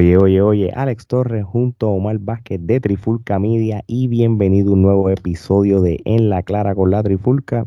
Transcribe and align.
Oye, 0.00 0.16
oye, 0.16 0.40
oye, 0.40 0.72
Alex 0.74 1.06
Torres 1.06 1.44
junto 1.44 1.86
a 1.86 1.90
Omar 1.90 2.18
Vázquez 2.18 2.58
de 2.62 2.80
Trifulca 2.80 3.38
Media 3.38 3.84
y 3.86 4.08
bienvenido 4.08 4.70
a 4.70 4.72
un 4.72 4.80
nuevo 4.80 5.10
episodio 5.10 5.82
de 5.82 6.00
En 6.06 6.30
la 6.30 6.42
Clara 6.42 6.74
con 6.74 6.90
la 6.90 7.02
Trifulca. 7.02 7.66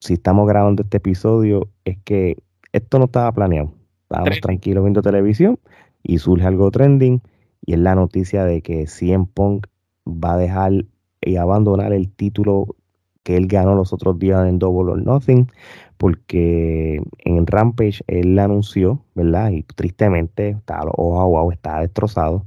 Si 0.00 0.14
estamos 0.14 0.48
grabando 0.48 0.82
este 0.82 0.96
episodio 0.96 1.68
es 1.84 1.98
que 2.02 2.42
esto 2.72 2.98
no 2.98 3.04
estaba 3.04 3.30
planeado. 3.30 3.72
Estábamos 4.02 4.40
tranquilos 4.40 4.82
viendo 4.82 5.02
televisión 5.02 5.56
y 6.02 6.18
surge 6.18 6.44
algo 6.44 6.68
trending 6.72 7.22
y 7.64 7.74
es 7.74 7.78
la 7.78 7.94
noticia 7.94 8.44
de 8.44 8.60
que 8.60 8.88
CM 8.88 9.28
Punk 9.32 9.68
va 10.04 10.32
a 10.32 10.38
dejar 10.38 10.72
y 11.20 11.36
abandonar 11.36 11.92
el 11.92 12.10
título 12.10 12.74
que 13.22 13.36
él 13.36 13.46
ganó 13.46 13.74
los 13.74 13.92
otros 13.92 14.18
días 14.18 14.48
en 14.48 14.58
Double 14.58 14.92
or 14.92 15.02
Nothing, 15.02 15.50
porque 15.96 17.00
en 17.18 17.46
Rampage 17.46 18.02
él 18.08 18.38
anunció, 18.38 19.04
¿verdad? 19.14 19.50
Y 19.50 19.62
tristemente, 19.62 20.50
está 20.50 20.80
ojo 20.84 21.28
wow, 21.28 21.52
está 21.52 21.80
destrozado, 21.80 22.44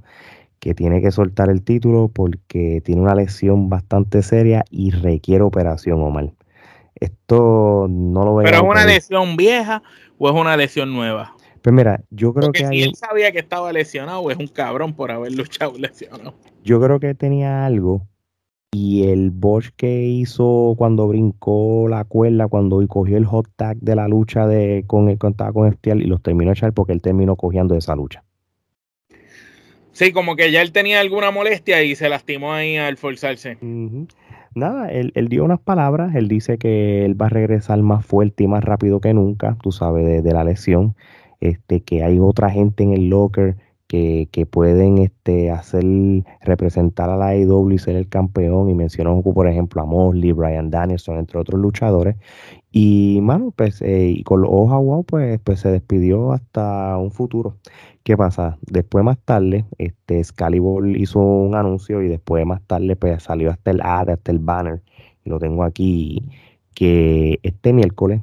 que 0.59 0.73
tiene 0.73 1.01
que 1.01 1.11
soltar 1.11 1.49
el 1.49 1.61
título 1.61 2.09
porque 2.09 2.81
tiene 2.83 3.01
una 3.01 3.15
lesión 3.15 3.69
bastante 3.69 4.21
seria 4.23 4.65
y 4.69 4.91
requiere 4.91 5.43
operación, 5.43 6.01
Omar. 6.01 6.31
Esto 6.95 7.87
no 7.89 8.25
lo 8.25 8.35
veo. 8.35 8.45
¿Pero 8.45 8.57
es 8.57 8.63
una 8.63 8.85
lesión 8.85 9.35
vieja 9.37 9.83
o 10.17 10.29
es 10.29 10.35
una 10.35 10.57
lesión 10.57 10.93
nueva? 10.93 11.35
Pues 11.61 11.73
mira, 11.73 12.01
yo 12.09 12.33
creo 12.33 12.51
que. 12.51 12.67
Si 12.67 12.83
él 12.83 12.95
sabía 12.95 13.31
que 13.31 13.39
estaba 13.39 13.71
lesionado, 13.73 14.29
es 14.31 14.37
un 14.37 14.47
cabrón 14.47 14.93
por 14.93 15.11
haber 15.11 15.33
luchado 15.33 15.73
lesionado. 15.77 16.35
Yo 16.63 16.81
creo 16.81 16.99
que 16.99 17.15
tenía 17.15 17.65
algo 17.65 18.01
y 18.75 19.07
el 19.07 19.31
Bosch 19.31 19.69
que 19.77 20.03
hizo 20.03 20.75
cuando 20.77 21.07
brincó 21.07 21.87
la 21.87 22.03
cuerda, 22.03 22.49
cuando 22.49 22.85
cogió 22.89 23.15
el 23.15 23.23
hot 23.23 23.47
tag 23.55 23.77
de 23.77 23.95
la 23.95 24.09
lucha 24.09 24.47
de, 24.47 24.83
con 24.85 25.07
el 25.07 25.17
contaba 25.17 25.53
con 25.53 25.69
Estial 25.69 26.01
y 26.01 26.07
los 26.07 26.21
terminó 26.21 26.49
de 26.49 26.55
echar 26.55 26.73
porque 26.73 26.91
él 26.91 27.01
terminó 27.01 27.37
cogiendo 27.37 27.75
esa 27.75 27.95
lucha. 27.95 28.25
Sí, 29.93 30.11
como 30.11 30.35
que 30.35 30.51
ya 30.51 30.61
él 30.61 30.73
tenía 30.73 30.99
alguna 30.99 31.31
molestia 31.31 31.83
y 31.83 31.95
se 31.95 32.09
lastimó 32.09 32.51
ahí 32.51 32.75
al 32.75 32.97
forzarse. 32.97 33.57
Nada, 34.53 34.91
él, 34.91 35.13
dio 35.29 35.45
unas 35.45 35.61
palabras, 35.61 36.13
él 36.13 36.27
dice 36.27 36.57
que 36.57 37.05
él 37.05 37.19
va 37.19 37.27
a 37.27 37.29
regresar 37.29 37.81
más 37.81 38.05
fuerte 38.05 38.43
y 38.43 38.47
más 38.47 38.61
rápido 38.61 38.99
que 38.99 39.13
nunca, 39.13 39.55
tú 39.63 39.71
sabes, 39.71 40.05
de, 40.05 40.21
de 40.21 40.33
la 40.33 40.43
lesión, 40.43 40.95
este, 41.39 41.79
que 41.79 42.03
hay 42.03 42.19
otra 42.19 42.49
gente 42.49 42.83
en 42.83 42.91
el 42.91 43.07
locker 43.07 43.55
que, 43.87 44.47
pueden 44.49 44.97
este, 44.99 45.51
hacer 45.51 45.83
representar 46.41 47.09
a 47.09 47.17
la 47.17 47.27
AEW 47.29 47.71
y 47.71 47.77
ser 47.77 47.95
el 47.95 48.09
campeón. 48.09 48.69
Y 48.69 48.75
mencionó, 48.75 49.21
por 49.21 49.47
ejemplo, 49.47 49.81
a 49.81 49.85
Mosley, 49.85 50.31
Brian 50.31 50.69
Danielson, 50.69 51.17
entre 51.17 51.39
otros 51.39 51.59
luchadores. 51.61 52.15
Y, 52.71 53.19
mano, 53.21 53.51
pues, 53.55 53.81
eh, 53.81 54.09
y 54.17 54.23
con 54.23 54.41
los 54.41 54.51
ojos 54.51 55.05
pues, 55.07 55.39
pues 55.43 55.59
se 55.61 55.71
despidió 55.71 56.33
hasta 56.33 56.97
un 56.97 57.11
futuro. 57.11 57.57
¿Qué 58.03 58.17
pasa? 58.17 58.57
Después, 58.61 59.03
más 59.05 59.17
tarde, 59.19 59.65
este, 59.77 60.19
Excalibur 60.19 60.87
hizo 60.97 61.19
un 61.19 61.55
anuncio 61.55 62.01
y 62.01 62.07
después, 62.09 62.45
más 62.45 62.61
tarde, 62.63 62.95
pues 62.95 63.23
salió 63.23 63.51
hasta 63.51 63.71
el 63.71 63.81
ad, 63.81 64.09
hasta 64.09 64.31
el 64.31 64.39
banner. 64.39 64.81
Y 65.23 65.29
lo 65.29 65.39
tengo 65.39 65.63
aquí, 65.63 66.29
que 66.75 67.39
este 67.43 67.73
miércoles 67.73 68.21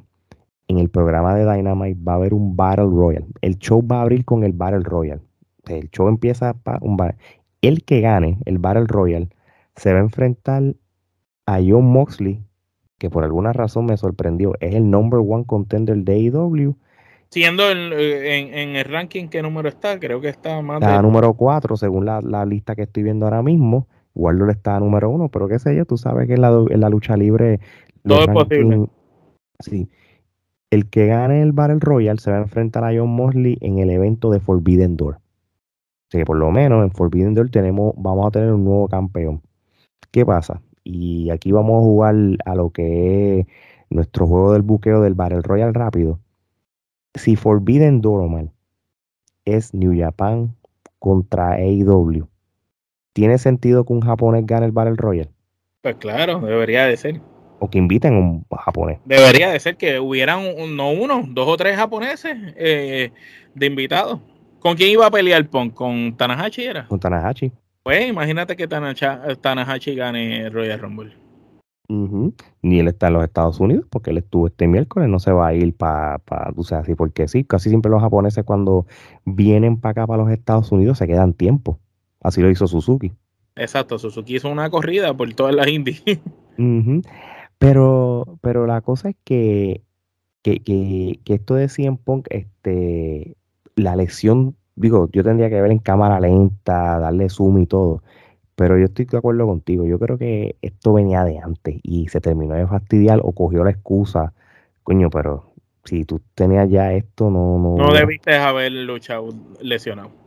en 0.67 0.79
el 0.79 0.89
programa 0.89 1.35
de 1.35 1.51
Dynamite 1.51 1.99
va 2.07 2.13
a 2.13 2.15
haber 2.15 2.33
un 2.33 2.55
Battle 2.55 2.85
Royal. 2.85 3.25
El 3.41 3.57
show 3.59 3.85
va 3.85 3.99
a 3.99 4.01
abrir 4.03 4.25
con 4.25 4.43
el 4.43 4.53
Battle 4.53 4.81
Royal 4.83 5.21
el 5.67 5.89
show 5.89 6.07
empieza 6.07 6.53
para 6.53 6.79
un 6.81 6.97
bar. 6.97 7.15
El 7.61 7.83
que 7.83 8.01
gane 8.01 8.39
el 8.45 8.57
Battle 8.57 8.85
Royal 8.87 9.29
se 9.75 9.93
va 9.93 9.99
a 9.99 10.03
enfrentar 10.03 10.75
a 11.45 11.59
John 11.65 11.85
Moxley, 11.85 12.43
que 12.97 13.09
por 13.09 13.23
alguna 13.23 13.53
razón 13.53 13.85
me 13.85 13.97
sorprendió. 13.97 14.53
Es 14.59 14.75
el 14.75 14.89
number 14.89 15.19
one 15.19 15.45
contender 15.45 15.97
de 15.97 16.13
AEW. 16.13 16.75
Siendo 17.29 17.69
en, 17.71 18.75
el 18.75 18.85
ranking, 18.85 19.27
¿qué 19.27 19.41
número 19.41 19.67
está? 19.67 19.99
Creo 19.99 20.21
que 20.21 20.29
está 20.29 20.61
más 20.61 20.81
está 20.81 21.01
número 21.01 21.33
4, 21.33 21.77
según 21.77 22.05
la, 22.05 22.45
lista 22.45 22.75
que 22.75 22.83
estoy 22.83 23.03
viendo 23.03 23.25
ahora 23.25 23.41
mismo. 23.41 23.87
Warlord 24.13 24.51
está 24.51 24.79
número 24.79 25.09
1, 25.09 25.29
pero 25.29 25.47
qué 25.47 25.57
sé 25.57 25.75
yo, 25.75 25.85
tú 25.85 25.97
sabes 25.97 26.27
que 26.27 26.35
en 26.35 26.41
la, 26.41 26.49
en 26.69 26.79
la 26.79 26.89
lucha 26.89 27.17
libre. 27.17 27.59
Todo 28.05 28.21
es 28.21 28.27
posible. 28.27 28.85
Sí. 29.59 29.89
El 30.69 30.89
que 30.89 31.07
gane 31.07 31.41
el 31.41 31.53
Battle 31.53 31.79
Royal 31.79 32.19
se 32.19 32.29
va 32.29 32.37
a 32.37 32.41
enfrentar 32.41 32.83
a 32.83 32.95
John 32.95 33.09
Moxley 33.09 33.57
en 33.61 33.79
el 33.79 33.89
evento 33.89 34.29
de 34.29 34.39
Forbidden 34.39 34.97
Door 34.97 35.22
que 36.17 36.25
por 36.25 36.37
lo 36.37 36.51
menos 36.51 36.83
en 36.83 36.91
Forbidden 36.91 37.33
Door 37.33 37.49
tenemos, 37.49 37.93
vamos 37.97 38.27
a 38.27 38.31
tener 38.31 38.53
un 38.53 38.63
nuevo 38.63 38.87
campeón. 38.87 39.41
¿Qué 40.11 40.25
pasa? 40.25 40.61
Y 40.83 41.29
aquí 41.31 41.51
vamos 41.51 41.81
a 41.81 41.83
jugar 41.83 42.15
a 42.45 42.55
lo 42.55 42.69
que 42.69 43.39
es 43.39 43.47
nuestro 43.89 44.27
juego 44.27 44.53
del 44.53 44.61
buqueo 44.61 45.01
del 45.01 45.15
Battle 45.15 45.41
Royale 45.41 45.71
rápido. 45.73 46.19
Si 47.15 47.35
Forbidden 47.35 48.01
Door, 48.01 48.49
es 49.45 49.73
New 49.73 49.97
Japan 49.97 50.55
contra 50.99 51.53
AEW, 51.53 52.27
¿tiene 53.13 53.37
sentido 53.37 53.85
que 53.85 53.93
un 53.93 54.01
japonés 54.01 54.45
gane 54.45 54.65
el 54.65 54.71
Battle 54.71 54.95
Royale? 54.95 55.31
Pues 55.81 55.95
claro, 55.95 56.39
debería 56.39 56.85
de 56.85 56.97
ser. 56.97 57.21
O 57.59 57.69
que 57.69 57.77
inviten 57.77 58.13
a 58.15 58.19
un 58.19 58.45
japonés. 58.49 58.99
Debería 59.05 59.49
de 59.51 59.59
ser 59.59 59.77
que 59.77 59.99
hubieran 59.99 60.43
no 60.75 60.91
uno, 60.91 61.23
dos 61.27 61.47
o 61.47 61.57
tres 61.57 61.75
japoneses 61.75 62.35
eh, 62.55 63.11
de 63.55 63.65
invitados. 63.65 64.19
¿Con 64.63 64.77
quién 64.77 64.91
iba 64.91 65.05
a 65.05 65.11
pelear 65.11 65.45
Punk? 65.49 65.73
¿Con 65.73 66.15
Tanahashi 66.15 66.63
era? 66.63 66.87
Con 66.87 66.97
Tanahashi. 66.97 67.51
Pues 67.83 68.07
imagínate 68.07 68.55
que 68.55 68.65
Tanahashi 68.65 69.93
gane 69.93 70.49
Royal 70.49 70.79
Rumble. 70.79 71.13
Ni 71.89 72.79
él 72.79 72.87
está 72.87 73.07
en 73.07 73.13
los 73.13 73.25
Estados 73.25 73.59
Unidos 73.59 73.85
porque 73.89 74.11
él 74.11 74.19
estuvo 74.19 74.47
este 74.47 74.69
miércoles, 74.69 75.09
no 75.09 75.19
se 75.19 75.33
va 75.33 75.47
a 75.47 75.53
ir 75.53 75.75
para, 75.75 76.17
pa, 76.19 76.49
tú 76.55 76.63
sabes, 76.63 76.83
así 76.83 76.95
porque 76.95 77.27
sí, 77.27 77.43
casi 77.43 77.67
siempre 77.67 77.91
los 77.91 78.01
japoneses 78.01 78.45
cuando 78.45 78.87
vienen 79.25 79.81
para 79.81 79.91
acá, 79.91 80.07
para 80.07 80.23
los 80.23 80.31
Estados 80.31 80.71
Unidos, 80.71 80.97
se 80.97 81.07
quedan 81.07 81.33
tiempo. 81.33 81.81
Así 82.21 82.41
lo 82.41 82.49
hizo 82.49 82.65
Suzuki. 82.65 83.11
Exacto, 83.57 83.99
Suzuki 83.99 84.37
hizo 84.37 84.49
una 84.49 84.69
corrida 84.69 85.13
por 85.13 85.31
todas 85.33 85.53
las 85.53 85.67
indies. 85.67 86.01
Pero, 87.57 88.37
pero 88.41 88.67
la 88.67 88.81
cosa 88.81 89.09
es 89.09 89.15
que, 89.23 89.83
que, 90.41 90.59
que, 90.59 91.21
que 91.23 91.33
esto 91.33 91.55
de 91.55 91.69
CM 91.69 91.97
Punk, 91.97 92.27
este, 92.29 93.37
la 93.75 93.95
lesión, 93.95 94.55
digo, 94.75 95.09
yo 95.11 95.23
tendría 95.23 95.49
que 95.49 95.61
ver 95.61 95.71
en 95.71 95.79
cámara 95.79 96.19
lenta, 96.19 96.99
darle 96.99 97.29
zoom 97.29 97.59
y 97.59 97.67
todo, 97.67 98.03
pero 98.55 98.77
yo 98.77 98.85
estoy 98.85 99.05
de 99.05 99.17
acuerdo 99.17 99.45
contigo. 99.47 99.85
Yo 99.85 99.99
creo 99.99 100.17
que 100.17 100.55
esto 100.61 100.93
venía 100.93 101.23
de 101.23 101.39
antes 101.39 101.79
y 101.83 102.07
se 102.07 102.21
terminó 102.21 102.55
de 102.55 102.67
fastidiar 102.67 103.19
o 103.23 103.31
cogió 103.31 103.63
la 103.63 103.71
excusa. 103.71 104.33
Coño, 104.83 105.09
pero 105.09 105.53
si 105.85 106.05
tú 106.05 106.21
tenías 106.35 106.69
ya 106.69 106.93
esto, 106.93 107.29
no. 107.29 107.57
No, 107.57 107.75
no 107.77 107.93
debiste 107.93 108.35
haber 108.35 108.71
luchado 108.71 109.29
lesionado. 109.59 110.23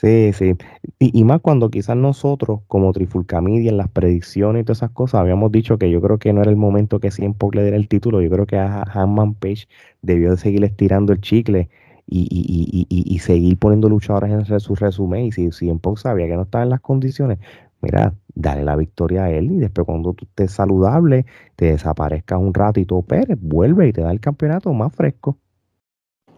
Sí, 0.00 0.32
sí. 0.32 0.56
Y, 0.98 1.24
más 1.24 1.42
cuando 1.42 1.70
quizás 1.70 1.94
nosotros, 1.94 2.60
como 2.68 2.90
Trifulcamidia, 2.92 3.70
en 3.70 3.76
las 3.76 3.90
predicciones 3.90 4.62
y 4.62 4.64
todas 4.64 4.78
esas 4.78 4.92
cosas, 4.92 5.20
habíamos 5.20 5.52
dicho 5.52 5.76
que 5.76 5.90
yo 5.90 6.00
creo 6.00 6.18
que 6.18 6.32
no 6.32 6.40
era 6.40 6.50
el 6.50 6.56
momento 6.56 7.00
que 7.00 7.10
siempre 7.10 7.50
le 7.52 7.62
diera 7.62 7.76
el 7.76 7.86
título. 7.86 8.22
Yo 8.22 8.30
creo 8.30 8.46
que 8.46 8.56
a 8.56 8.82
Hanman 8.82 9.34
Page 9.34 9.66
debió 10.00 10.30
de 10.30 10.36
seguir 10.38 10.64
estirando 10.64 11.12
el 11.12 11.20
chicle 11.20 11.68
y, 12.10 13.18
seguir 13.20 13.58
poniendo 13.58 13.88
luchadores 13.88 14.50
en 14.50 14.60
su 14.60 14.74
resumen. 14.74 15.26
Y 15.26 15.32
si, 15.32 15.52
si 15.52 15.68
en 15.68 15.78
Punk 15.78 15.98
sabía 15.98 16.26
que 16.26 16.36
no 16.36 16.42
estaba 16.42 16.64
en 16.64 16.70
las 16.70 16.80
condiciones, 16.80 17.38
mira, 17.80 18.14
dale 18.34 18.64
la 18.64 18.76
victoria 18.76 19.24
a 19.24 19.30
él 19.30 19.52
y 19.52 19.56
después 19.58 19.86
cuando 19.86 20.12
tú 20.14 20.24
estés 20.24 20.52
saludable, 20.52 21.26
te 21.56 21.66
desaparezcas 21.66 22.38
un 22.38 22.54
rato 22.54 22.80
y 22.80 22.84
tú 22.84 22.96
operes, 22.96 23.38
vuelve 23.40 23.88
y 23.88 23.92
te 23.92 24.02
da 24.02 24.10
el 24.10 24.20
campeonato 24.20 24.72
más 24.72 24.94
fresco. 24.94 25.36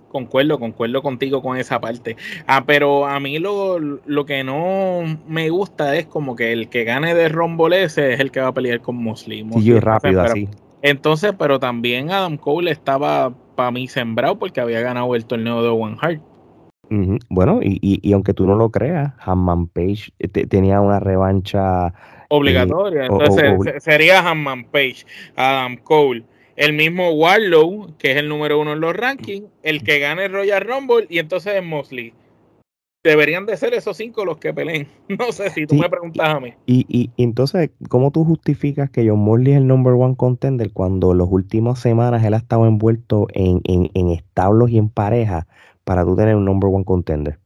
Concuerdo, 0.09 0.59
concuerdo 0.59 1.01
contigo 1.01 1.41
con 1.41 1.57
esa 1.57 1.81
parte. 1.81 2.19
Ah, 2.47 2.65
pero 2.67 3.07
a 3.07 3.19
mí 3.19 3.39
lo, 3.39 3.79
lo 3.79 4.27
que 4.27 4.45
no 4.45 5.01
me 5.27 5.49
gusta 5.49 5.97
es 5.97 6.05
como 6.05 6.37
que 6.37 6.53
el 6.53 6.69
que 6.69 6.85
gane 6.85 7.15
de 7.15 7.31
Rumble 7.31 7.83
ese 7.83 8.13
es 8.13 8.21
el 8.21 8.31
que 8.31 8.41
va 8.41 8.49
a 8.49 8.53
pelear 8.53 8.83
con 8.83 8.97
Mosley. 8.97 9.47
Sí, 9.55 9.65
yo 9.65 9.81
rápido 9.81 10.21
así. 10.21 10.51
Entonces, 10.83 11.33
pero 11.39 11.59
también 11.59 12.11
Adam 12.11 12.37
Cole 12.37 12.73
estaba 12.73 13.33
para 13.55 13.71
mí 13.71 13.89
sembrado 13.89 14.39
porque 14.39 14.61
había 14.61 14.81
ganado 14.81 15.15
el 15.15 15.25
torneo 15.25 15.63
de 15.63 15.69
One 15.69 15.97
Heart. 16.01 16.23
Bueno, 17.31 17.61
y, 17.63 17.79
y, 17.81 18.13
aunque 18.13 18.35
tú 18.35 18.47
no 18.47 18.55
lo 18.55 18.71
creas, 18.71 19.15
Hanman 19.21 19.67
Page 19.69 20.13
eh, 20.19 20.29
tenía 20.29 20.83
una 20.83 21.01
revancha 21.01 21.87
eh, 21.87 21.93
obligatoria. 22.29 23.07
Entonces 23.07 23.83
sería 23.83 24.21
Hanman 24.29 24.65
Page, 24.65 25.07
Adam 25.35 25.79
Cole, 25.79 26.25
el 26.55 26.75
mismo 26.75 27.13
Warlow, 27.13 27.95
que 27.99 28.11
es 28.11 28.19
el 28.19 28.29
número 28.29 28.61
uno 28.61 28.75
en 28.75 28.81
los 28.81 28.95
rankings, 28.95 29.47
el 29.63 29.83
que 29.83 30.01
gane 30.01 30.29
Royal 30.29 30.61
Rumble 30.61 31.07
y 31.09 31.19
entonces 31.19 31.55
es 31.55 31.65
Mosley 31.65 32.13
deberían 33.03 33.47
de 33.47 33.57
ser 33.57 33.75
esos 33.75 33.97
cinco 33.97 34.25
los 34.25 34.39
que 34.39 34.53
peleen. 34.55 34.89
No 35.19 35.33
sé 35.33 35.51
si 35.51 35.67
tú 35.67 35.75
me 35.75 35.89
preguntas 35.89 36.29
a 36.29 36.41
mí. 36.41 36.55
Y, 36.67 36.87
y, 36.89 37.11
entonces, 37.23 37.71
¿cómo 37.89 38.11
tú 38.11 38.25
justificas 38.25 38.91
que 38.91 39.09
John 39.09 39.19
Morley 39.19 39.53
es 39.53 39.59
el 39.59 39.67
number 39.67 39.93
one 39.93 40.17
contender 40.17 40.73
cuando 40.73 41.15
las 41.15 41.29
últimas 41.31 41.81
semanas 41.81 42.25
él 42.25 42.35
ha 42.35 42.39
estado 42.39 42.67
envuelto 42.67 43.27
en, 43.33 43.61
en, 43.65 44.09
establos 44.09 44.71
y 44.71 44.79
en 44.79 44.89
pareja 44.89 45.47
para 45.85 46.05
tú 46.05 46.17
tener 46.17 46.37
un 46.37 46.45
number 46.45 46.71
one 46.73 46.85
contender? 46.85 47.39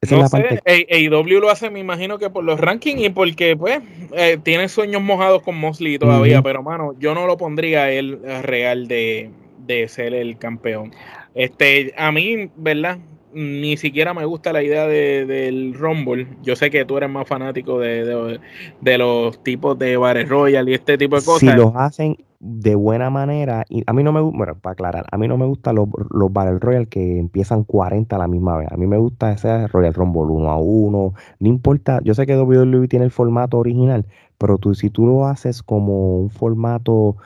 Esa 0.00 0.16
no 0.16 0.24
es 0.24 0.32
la 0.32 0.38
sé, 0.38 0.86
AEW 0.90 1.40
lo 1.40 1.50
hace, 1.50 1.70
me 1.70 1.80
imagino 1.80 2.18
que 2.18 2.30
por 2.30 2.44
los 2.44 2.60
rankings 2.60 3.02
y 3.02 3.10
porque, 3.10 3.56
pues, 3.56 3.80
eh, 4.12 4.38
tiene 4.42 4.68
sueños 4.68 5.02
mojados 5.02 5.42
con 5.42 5.58
Mosley 5.58 5.98
todavía, 5.98 6.40
pero, 6.40 6.62
mano, 6.62 6.94
yo 7.00 7.14
no 7.14 7.26
lo 7.26 7.36
pondría 7.36 7.90
él 7.90 8.20
real 8.42 8.86
de, 8.86 9.30
de 9.66 9.88
ser 9.88 10.14
el 10.14 10.38
campeón. 10.38 10.92
Este, 11.34 11.94
a 11.96 12.12
mí, 12.12 12.50
¿verdad? 12.56 12.98
Ni 13.32 13.76
siquiera 13.76 14.14
me 14.14 14.24
gusta 14.24 14.52
la 14.52 14.62
idea 14.62 14.86
de, 14.86 15.26
del 15.26 15.74
Rumble. 15.74 16.28
Yo 16.42 16.56
sé 16.56 16.70
que 16.70 16.84
tú 16.84 16.96
eres 16.96 17.10
más 17.10 17.26
fanático 17.28 17.78
de, 17.78 18.38
de, 18.80 18.98
los 18.98 19.42
tipos 19.42 19.78
de 19.78 19.96
Bares 19.96 20.28
Royal 20.28 20.68
y 20.68 20.74
este 20.74 20.96
tipo 20.98 21.16
de 21.16 21.24
cosas. 21.24 21.40
Si 21.40 21.56
los 21.56 21.72
hacen 21.76 22.16
de 22.40 22.74
buena 22.74 23.10
manera, 23.10 23.64
y 23.68 23.82
a 23.86 23.92
mí 23.92 24.02
no 24.02 24.12
me 24.12 24.20
gusta, 24.20 24.38
bueno, 24.38 24.58
para 24.60 24.72
aclarar, 24.72 25.06
a 25.10 25.18
mí 25.18 25.26
no 25.26 25.36
me 25.36 25.46
gustan 25.46 25.74
los, 25.74 25.88
los 26.10 26.32
Battle 26.32 26.58
Royal 26.60 26.88
que 26.88 27.18
empiezan 27.18 27.64
40 27.64 28.14
a 28.14 28.18
la 28.18 28.28
misma 28.28 28.56
vez. 28.56 28.68
A 28.70 28.76
mí 28.76 28.86
me 28.86 28.98
gusta 28.98 29.32
ese 29.32 29.66
Royal 29.68 29.94
Rumble 29.94 30.22
1 30.22 30.50
a 30.50 30.56
1. 30.58 31.14
No 31.40 31.48
importa, 31.48 32.00
yo 32.04 32.14
sé 32.14 32.26
que 32.26 32.36
WWE 32.36 32.88
tiene 32.88 33.04
el 33.04 33.10
formato 33.10 33.58
original, 33.58 34.06
pero 34.38 34.58
tú, 34.58 34.74
si 34.74 34.90
tú 34.90 35.06
lo 35.06 35.26
haces 35.26 35.62
como 35.62 36.18
un 36.20 36.30
formato 36.30 37.16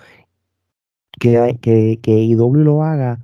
que, 1.21 1.59
que, 1.61 2.01
que 2.03 2.23
IW 2.23 2.55
lo 2.55 2.83
haga 2.83 3.21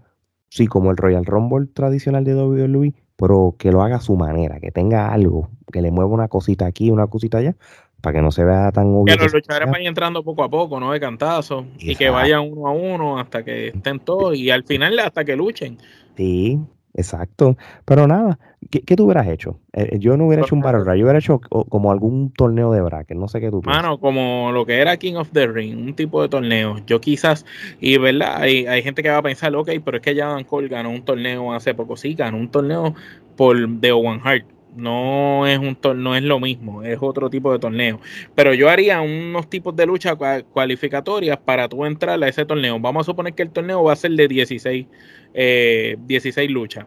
sí, 0.48 0.66
como 0.66 0.90
el 0.90 0.96
Royal 0.96 1.24
Rumble 1.24 1.68
tradicional 1.72 2.24
de 2.24 2.34
WWE, 2.34 2.94
pero 3.16 3.54
que 3.58 3.72
lo 3.72 3.82
haga 3.82 3.96
a 3.96 4.00
su 4.00 4.16
manera, 4.16 4.60
que 4.60 4.70
tenga 4.70 5.12
algo, 5.12 5.50
que 5.72 5.82
le 5.82 5.90
mueva 5.90 6.10
una 6.10 6.28
cosita 6.28 6.66
aquí, 6.66 6.90
una 6.90 7.06
cosita 7.06 7.38
allá, 7.38 7.56
para 8.00 8.14
que 8.14 8.22
no 8.22 8.30
se 8.30 8.44
vea 8.44 8.70
tan 8.70 8.86
obvio. 8.88 9.16
Que 9.16 9.24
los 9.24 9.32
luchadores 9.32 9.70
vayan 9.70 9.88
entrando 9.88 10.22
poco 10.22 10.44
a 10.44 10.48
poco, 10.48 10.78
no 10.78 10.92
de 10.92 11.00
cantazo, 11.00 11.66
y 11.78 11.96
que 11.96 12.10
vayan 12.10 12.40
uno 12.40 12.68
a 12.68 12.72
uno 12.72 13.18
hasta 13.18 13.42
que 13.42 13.68
estén 13.68 14.00
todos 14.00 14.36
y 14.36 14.50
al 14.50 14.64
final 14.64 14.98
hasta 15.00 15.24
que 15.24 15.36
luchen. 15.36 15.78
Sí, 16.16 16.60
Exacto. 16.98 17.56
Pero 17.84 18.06
nada, 18.08 18.38
¿qué, 18.70 18.82
qué 18.82 18.96
tú 18.96 19.04
hubieras 19.04 19.26
hecho? 19.28 19.60
Eh, 19.72 19.90
eh, 19.92 19.98
yo 19.98 20.16
no 20.16 20.26
hubiera 20.26 20.42
hecho 20.42 20.54
un 20.54 20.60
Battle 20.60 20.80
Royale, 20.80 20.98
yo 20.98 21.04
hubiera 21.04 21.18
hecho 21.18 21.40
como 21.40 21.90
algún 21.90 22.32
torneo 22.32 22.72
de 22.72 22.80
bracket, 22.80 23.16
no 23.16 23.28
sé 23.28 23.40
qué 23.40 23.50
tú 23.50 23.60
piensas. 23.60 23.82
Mano, 23.82 23.98
como 23.98 24.50
lo 24.52 24.66
que 24.66 24.78
era 24.78 24.96
King 24.96 25.14
of 25.14 25.30
the 25.32 25.46
Ring, 25.46 25.76
un 25.76 25.94
tipo 25.94 26.22
de 26.22 26.28
torneo. 26.28 26.78
Yo 26.86 27.00
quizás, 27.00 27.44
y 27.80 27.98
verdad, 27.98 28.42
hay, 28.42 28.66
hay 28.66 28.82
gente 28.82 29.02
que 29.02 29.10
va 29.10 29.18
a 29.18 29.22
pensar, 29.22 29.54
ok, 29.54 29.70
pero 29.84 29.98
es 29.98 30.02
que 30.02 30.14
ya 30.14 30.26
Dan 30.28 30.44
Cole 30.44 30.68
ganó 30.68 30.90
un 30.90 31.02
torneo 31.02 31.52
hace 31.52 31.74
poco. 31.74 31.96
Sí, 31.96 32.14
ganó 32.14 32.38
un 32.38 32.50
torneo 32.50 32.94
por 33.36 33.56
The 33.80 33.92
One 33.92 34.20
Heart 34.20 34.58
no 34.78 35.46
es 35.46 35.58
un 35.58 35.76
no 35.96 36.16
es 36.16 36.22
lo 36.22 36.40
mismo, 36.40 36.82
es 36.82 36.98
otro 37.00 37.28
tipo 37.28 37.52
de 37.52 37.58
torneo. 37.58 38.00
Pero 38.34 38.54
yo 38.54 38.68
haría 38.68 39.00
unos 39.00 39.48
tipos 39.50 39.74
de 39.76 39.86
lucha 39.86 40.16
cualificatorias 40.16 41.38
para 41.38 41.68
tú 41.68 41.84
entrar 41.84 42.22
a 42.22 42.28
ese 42.28 42.44
torneo. 42.44 42.78
Vamos 42.78 43.02
a 43.02 43.04
suponer 43.04 43.34
que 43.34 43.42
el 43.42 43.50
torneo 43.50 43.82
va 43.82 43.92
a 43.92 43.96
ser 43.96 44.12
de 44.12 44.28
16, 44.28 44.86
16 45.34 46.38
eh, 46.38 46.50
luchas. 46.50 46.86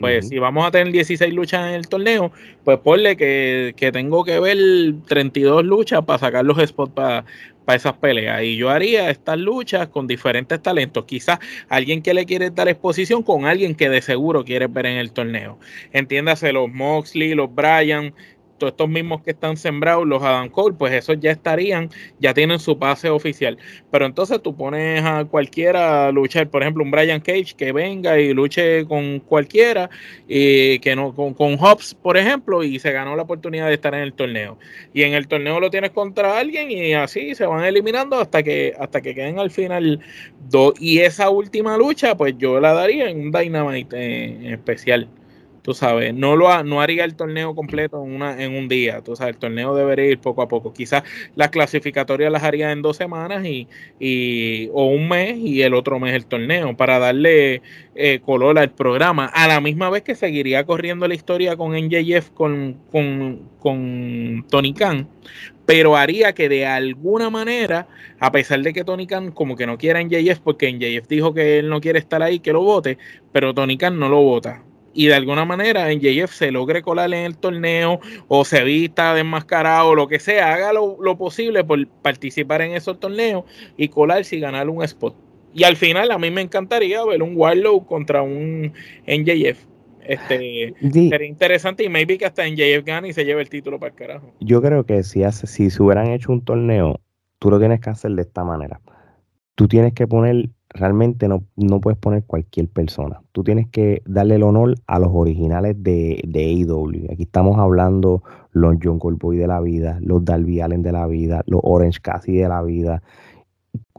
Pues 0.00 0.28
si 0.28 0.38
vamos 0.38 0.66
a 0.66 0.70
tener 0.70 0.90
16 0.92 1.34
luchas 1.34 1.68
en 1.68 1.74
el 1.74 1.86
torneo, 1.86 2.32
pues 2.64 2.78
ponle 2.78 3.18
que, 3.18 3.74
que 3.76 3.92
tengo 3.92 4.24
que 4.24 4.40
ver 4.40 4.56
32 5.06 5.62
luchas 5.62 6.02
para 6.06 6.18
sacar 6.18 6.42
los 6.42 6.56
spots 6.66 6.92
para 6.92 7.24
esas 7.74 7.92
peleas. 7.98 8.42
Y 8.42 8.56
yo 8.56 8.70
haría 8.70 9.10
estas 9.10 9.38
luchas 9.38 9.88
con 9.88 10.06
diferentes 10.06 10.60
talentos. 10.62 11.04
Quizás 11.04 11.38
alguien 11.68 12.00
que 12.00 12.14
le 12.14 12.24
quiere 12.24 12.48
dar 12.48 12.68
exposición 12.68 13.22
con 13.22 13.44
alguien 13.44 13.74
que 13.74 13.90
de 13.90 14.00
seguro 14.00 14.42
quiere 14.42 14.68
ver 14.68 14.86
en 14.86 14.96
el 14.96 15.12
torneo. 15.12 15.58
Entiéndase 15.92 16.52
los 16.54 16.72
Moxley, 16.72 17.34
los 17.34 17.54
Bryan, 17.54 18.14
todos 18.60 18.74
estos 18.74 18.88
mismos 18.88 19.22
que 19.22 19.32
están 19.32 19.56
sembrados, 19.56 20.06
los 20.06 20.22
Adam 20.22 20.48
Cole, 20.48 20.76
pues 20.78 20.92
esos 20.92 21.18
ya 21.18 21.32
estarían, 21.32 21.90
ya 22.20 22.32
tienen 22.32 22.60
su 22.60 22.78
pase 22.78 23.10
oficial. 23.10 23.58
Pero 23.90 24.06
entonces 24.06 24.40
tú 24.40 24.54
pones 24.56 25.02
a 25.04 25.24
cualquiera 25.24 26.06
a 26.06 26.12
luchar, 26.12 26.48
por 26.48 26.62
ejemplo, 26.62 26.84
un 26.84 26.92
Brian 26.92 27.20
Cage 27.20 27.54
que 27.56 27.72
venga 27.72 28.20
y 28.20 28.32
luche 28.32 28.84
con 28.84 29.18
cualquiera, 29.20 29.90
y 30.28 30.78
que 30.78 30.94
no, 30.94 31.12
con, 31.14 31.34
con 31.34 31.56
Hobbs, 31.58 31.94
por 31.94 32.16
ejemplo, 32.16 32.62
y 32.62 32.78
se 32.78 32.92
ganó 32.92 33.16
la 33.16 33.22
oportunidad 33.22 33.66
de 33.66 33.74
estar 33.74 33.94
en 33.94 34.02
el 34.02 34.12
torneo. 34.12 34.58
Y 34.92 35.02
en 35.02 35.14
el 35.14 35.26
torneo 35.26 35.58
lo 35.58 35.70
tienes 35.70 35.90
contra 35.90 36.38
alguien 36.38 36.70
y 36.70 36.92
así 36.92 37.34
se 37.34 37.46
van 37.46 37.64
eliminando 37.64 38.20
hasta 38.20 38.42
que, 38.42 38.74
hasta 38.78 39.00
que 39.00 39.14
queden 39.14 39.38
al 39.38 39.50
final 39.50 40.00
dos. 40.48 40.74
Y 40.78 41.00
esa 41.00 41.30
última 41.30 41.76
lucha, 41.76 42.16
pues 42.16 42.34
yo 42.38 42.60
la 42.60 42.74
daría 42.74 43.08
en 43.08 43.20
un 43.20 43.32
Dynamite 43.32 43.96
en 43.96 44.46
especial 44.46 45.08
tú 45.62 45.74
sabes, 45.74 46.14
no 46.14 46.36
lo 46.36 46.62
no 46.64 46.80
haría 46.80 47.04
el 47.04 47.14
torneo 47.14 47.54
completo 47.54 48.02
en 48.04 48.12
una 48.14 48.42
en 48.42 48.54
un 48.54 48.68
día, 48.68 49.02
tú 49.02 49.16
sabes, 49.16 49.34
el 49.34 49.40
torneo 49.40 49.74
debería 49.74 50.06
ir 50.06 50.18
poco 50.18 50.42
a 50.42 50.48
poco. 50.48 50.72
Quizás 50.72 51.02
las 51.36 51.50
clasificatorias 51.50 52.32
las 52.32 52.42
haría 52.42 52.72
en 52.72 52.82
dos 52.82 52.96
semanas 52.96 53.44
y, 53.44 53.68
y 53.98 54.68
o 54.72 54.86
un 54.86 55.08
mes 55.08 55.36
y 55.38 55.62
el 55.62 55.74
otro 55.74 55.98
mes 55.98 56.14
el 56.14 56.26
torneo 56.26 56.76
para 56.76 56.98
darle 56.98 57.62
eh, 57.94 58.20
color 58.24 58.58
al 58.58 58.70
programa. 58.70 59.26
A 59.26 59.48
la 59.48 59.60
misma 59.60 59.90
vez 59.90 60.02
que 60.02 60.14
seguiría 60.14 60.64
corriendo 60.64 61.06
la 61.08 61.14
historia 61.14 61.56
con 61.56 61.72
NJF 61.72 62.30
con, 62.30 62.78
con, 62.90 63.48
con 63.58 64.46
Tony 64.48 64.72
Khan, 64.72 65.08
pero 65.66 65.96
haría 65.96 66.32
que 66.32 66.48
de 66.48 66.66
alguna 66.66 67.30
manera, 67.30 67.86
a 68.18 68.32
pesar 68.32 68.60
de 68.62 68.72
que 68.72 68.84
Tony 68.84 69.06
Khan 69.06 69.32
como 69.32 69.56
que 69.56 69.66
no 69.66 69.78
quiera 69.78 70.02
NJF 70.02 70.40
porque 70.40 70.72
NJF 70.72 71.08
dijo 71.08 71.34
que 71.34 71.58
él 71.58 71.68
no 71.68 71.80
quiere 71.80 71.98
estar 71.98 72.22
ahí, 72.22 72.40
que 72.40 72.52
lo 72.52 72.62
vote, 72.62 72.98
pero 73.32 73.54
Tony 73.54 73.76
Khan 73.76 73.98
no 73.98 74.08
lo 74.08 74.22
vota 74.22 74.64
y 74.92 75.06
de 75.06 75.14
alguna 75.14 75.44
manera 75.44 75.90
en 75.90 76.00
JF 76.00 76.32
se 76.32 76.50
logre 76.50 76.82
colar 76.82 77.12
en 77.12 77.24
el 77.24 77.36
torneo 77.36 78.00
o 78.28 78.44
se 78.44 78.64
vista 78.64 79.14
desmascarado 79.14 79.90
o 79.90 79.94
lo 79.94 80.08
que 80.08 80.18
sea, 80.18 80.54
haga 80.54 80.72
lo, 80.72 81.16
posible 81.16 81.64
por 81.64 81.86
participar 81.86 82.62
en 82.62 82.72
esos 82.72 82.98
torneos 82.98 83.44
y 83.76 83.88
colarse 83.88 84.36
y 84.36 84.40
ganar 84.40 84.68
un 84.68 84.82
spot. 84.82 85.14
Y 85.52 85.64
al 85.64 85.76
final 85.76 86.10
a 86.10 86.18
mí 86.18 86.30
me 86.30 86.40
encantaría 86.40 87.04
ver 87.04 87.22
un 87.22 87.36
Warlow 87.36 87.84
contra 87.84 88.22
un 88.22 88.72
NJF. 89.06 89.66
Este, 90.02 90.74
Sería 90.80 91.26
interesante 91.26 91.84
y 91.84 91.88
maybe 91.88 92.18
que 92.18 92.26
hasta 92.26 92.48
NJF 92.48 92.84
gane 92.84 93.08
y 93.08 93.12
se 93.12 93.24
lleve 93.24 93.42
el 93.42 93.48
título 93.48 93.78
para 93.78 93.90
el 93.90 93.96
carajo. 93.96 94.32
Yo 94.40 94.62
creo 94.62 94.84
que 94.84 95.02
si, 95.02 95.22
hace, 95.22 95.46
si 95.46 95.70
se 95.70 95.82
hubieran 95.82 96.08
hecho 96.08 96.32
un 96.32 96.42
torneo, 96.42 97.00
tú 97.38 97.50
lo 97.50 97.58
tienes 97.58 97.80
que 97.80 97.90
hacer 97.90 98.12
de 98.12 98.22
esta 98.22 98.44
manera. 98.44 98.80
Tú 99.60 99.68
tienes 99.68 99.92
que 99.92 100.06
poner 100.06 100.48
realmente 100.70 101.28
no, 101.28 101.44
no, 101.54 101.82
puedes 101.82 101.98
poner 101.98 102.24
cualquier 102.24 102.66
persona. 102.68 103.20
Tú 103.32 103.44
tienes 103.44 103.68
que 103.68 104.00
darle 104.06 104.36
el 104.36 104.42
honor 104.42 104.76
a 104.86 104.98
los 104.98 105.10
originales 105.12 105.76
de, 105.82 106.22
de 106.26 106.44
AEW. 106.46 107.12
Aquí 107.12 107.24
estamos 107.24 107.58
hablando 107.58 108.22
los 108.52 108.76
John 108.82 108.98
Goldboy 108.98 109.36
de 109.36 109.46
la 109.46 109.60
vida, 109.60 109.98
los 110.00 110.24
Darby 110.24 110.62
Allen 110.62 110.80
de 110.80 110.92
la 110.92 111.06
vida, 111.06 111.42
los 111.44 111.60
Orange 111.62 112.00
Cassidy 112.00 112.38
de 112.38 112.48
la 112.48 112.62
vida. 112.62 113.02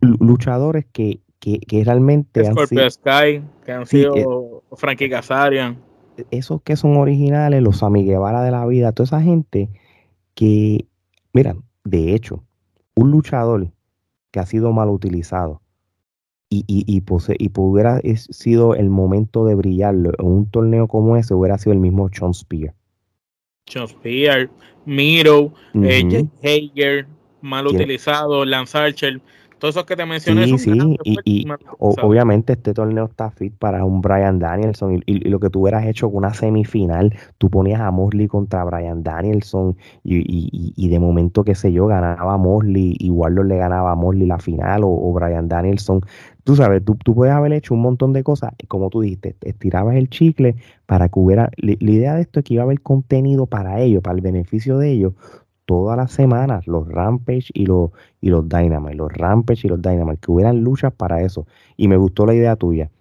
Luchadores 0.02 0.88
que, 0.92 1.20
que, 1.38 1.60
que 1.60 1.84
realmente 1.84 2.48
han 2.48 2.58
sido, 2.66 2.90
Sky, 2.90 3.44
que 3.64 3.72
han 3.72 3.86
sido 3.86 4.64
Frankie 4.72 5.12
Kazarian. 5.12 5.78
Esos 6.32 6.64
que 6.64 6.76
son 6.76 6.98
originales, 6.98 7.62
los 7.62 7.84
Amiguevara 7.84 8.42
de 8.42 8.50
la 8.50 8.66
vida, 8.66 8.94
toda 8.94 9.06
esa 9.06 9.22
gente 9.22 9.70
que, 10.34 10.88
mira, 11.34 11.56
de 11.84 12.16
hecho, 12.16 12.44
un 12.96 13.12
luchador 13.12 13.68
que 14.32 14.40
ha 14.40 14.46
sido 14.46 14.72
mal 14.72 14.90
utilizado, 14.90 15.62
y, 16.50 16.64
y, 16.68 16.84
y, 16.88 17.04
y 17.40 17.52
hubiera 17.56 18.02
sido 18.16 18.76
el 18.76 18.90
momento 18.90 19.46
de 19.46 19.56
brillarlo. 19.56 20.12
En 20.20 20.26
un 20.26 20.50
torneo 20.50 20.88
como 20.88 21.16
ese, 21.16 21.34
hubiera 21.34 21.58
sido 21.58 21.74
el 21.74 21.80
mismo 21.80 22.10
Sean 22.12 22.34
Spear. 22.34 22.74
Sean 23.68 23.88
Spear, 23.88 24.50
Miro, 24.86 25.54
eh, 25.76 26.28
Hager, 26.44 27.08
mal 27.42 27.68
utilizado, 27.68 28.44
Lance 28.44 28.78
Archer 28.78 29.22
todos 29.62 29.76
esos 29.76 29.86
que 29.86 29.96
te 29.96 30.08
mencioné. 30.08 30.46
Sí, 30.46 30.58
sí, 30.58 30.98
y, 31.04 31.48
obviamente 31.78 32.54
este 32.54 32.74
torneo 32.74 33.06
está 33.06 33.30
fit 33.30 33.54
para 33.54 33.86
un 33.86 34.02
Brian 34.02 34.40
Danielson 34.40 35.04
y, 35.06 35.30
lo 35.30 35.40
que 35.40 35.52
tú 35.52 35.62
hubieras 35.62 35.86
hecho 35.86 36.08
con 36.08 36.18
una 36.18 36.34
semifinal, 36.34 37.14
tú 37.38 37.52
ponías 37.52 37.80
a 37.80 37.92
Mosley 37.92 38.28
contra 38.28 38.64
Brian 38.64 39.04
Danielson 39.04 39.78
y, 40.04 40.90
de 40.90 41.00
momento, 41.00 41.44
qué 41.44 41.54
sé 41.54 41.72
yo, 41.72 41.86
ganaba 41.86 42.38
Mosley, 42.38 42.96
igual 43.00 43.36
le 43.36 43.58
ganaba 43.58 43.92
a 43.92 43.96
Mosley 43.96 44.26
la 44.26 44.40
final 44.40 44.82
o, 44.84 45.14
Brian 45.14 45.48
Danielson. 45.48 46.02
Tú 46.44 46.56
sabes, 46.56 46.84
tú, 46.84 46.96
tú 46.96 47.14
puedes 47.14 47.36
haber 47.36 47.54
hecho 47.54 47.76
un 47.76 47.82
montón 47.82 48.14
de 48.14 48.24
cosas, 48.24 48.54
como 48.68 48.90
tú 48.90 49.02
dijiste, 49.02 49.36
estirabas 49.42 49.96
el 49.96 50.10
chicle 50.10 50.56
para 50.88 51.08
que 51.08 51.20
hubiera, 51.20 51.52
la 51.58 51.76
idea 51.80 52.16
de 52.16 52.22
esto 52.22 52.40
es 52.40 52.46
que 52.46 52.56
iba 52.56 52.64
a 52.64 52.66
haber 52.66 52.82
contenido 52.82 53.46
para 53.46 53.80
ellos, 53.80 54.02
para 54.02 54.16
el 54.16 54.22
beneficio 54.22 54.80
de 54.80 54.90
ellos, 54.90 55.14
todas 55.72 55.96
las 55.96 56.12
semanas 56.12 56.68
los 56.68 56.86
Rampage 56.86 57.50
y 57.54 57.66
los, 57.66 57.92
y 58.20 58.30
los 58.30 58.50
Dynamite, 58.50 58.96
los 58.96 59.14
Rampage 59.14 59.68
y 59.68 59.70
los 59.70 59.82
Dynamite, 59.82 60.18
que 60.18 60.30
hubieran 60.30 60.66
luchas 60.66 60.92
para 60.92 61.22
eso. 61.22 61.48
Y 61.78 61.88
me 61.88 61.96
gustó 61.96 62.26
la 62.26 62.36
idea 62.36 62.58
tuya. 62.58 62.92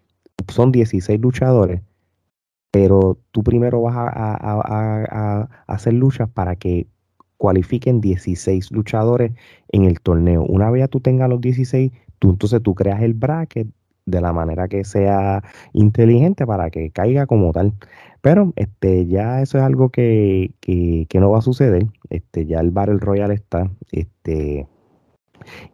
Son 0.46 0.70
16 0.70 1.20
luchadores, 1.20 1.82
pero 2.70 3.18
tú 3.32 3.42
primero 3.42 3.82
vas 3.82 3.96
a, 3.96 5.48
hacer 5.66 5.94
luchas 5.94 6.28
para 6.28 6.54
que 6.54 6.86
cualifiquen 7.38 8.00
16 8.00 8.70
luchadores 8.70 9.32
en 9.70 9.84
el 9.84 10.00
torneo. 10.00 10.44
Una 10.44 10.70
vez 10.70 10.82
ya 10.82 10.88
tú 10.88 11.00
tengas 11.00 11.28
los 11.28 11.40
16, 11.40 11.90
tú 12.20 12.30
entonces 12.30 12.62
tú 12.62 12.76
creas 12.76 13.02
el 13.02 13.14
bracket 13.14 13.66
de 14.06 14.20
la 14.20 14.32
manera 14.32 14.68
que 14.68 14.84
sea 14.84 15.42
inteligente 15.72 16.46
para 16.46 16.70
que 16.70 16.90
caiga 16.90 17.26
como 17.26 17.52
tal. 17.52 17.72
Pero 18.20 18.52
este, 18.56 19.06
ya 19.06 19.40
eso 19.40 19.58
es 19.58 19.64
algo 19.64 19.88
que, 19.88 20.52
que, 20.60 21.06
que 21.08 21.20
no 21.20 21.30
va 21.30 21.38
a 21.38 21.42
suceder. 21.42 21.86
Este, 22.10 22.46
ya 22.46 22.60
el 22.60 22.70
Battle 22.70 22.98
Royale 22.98 23.34
está. 23.34 23.70
Este, 23.92 24.66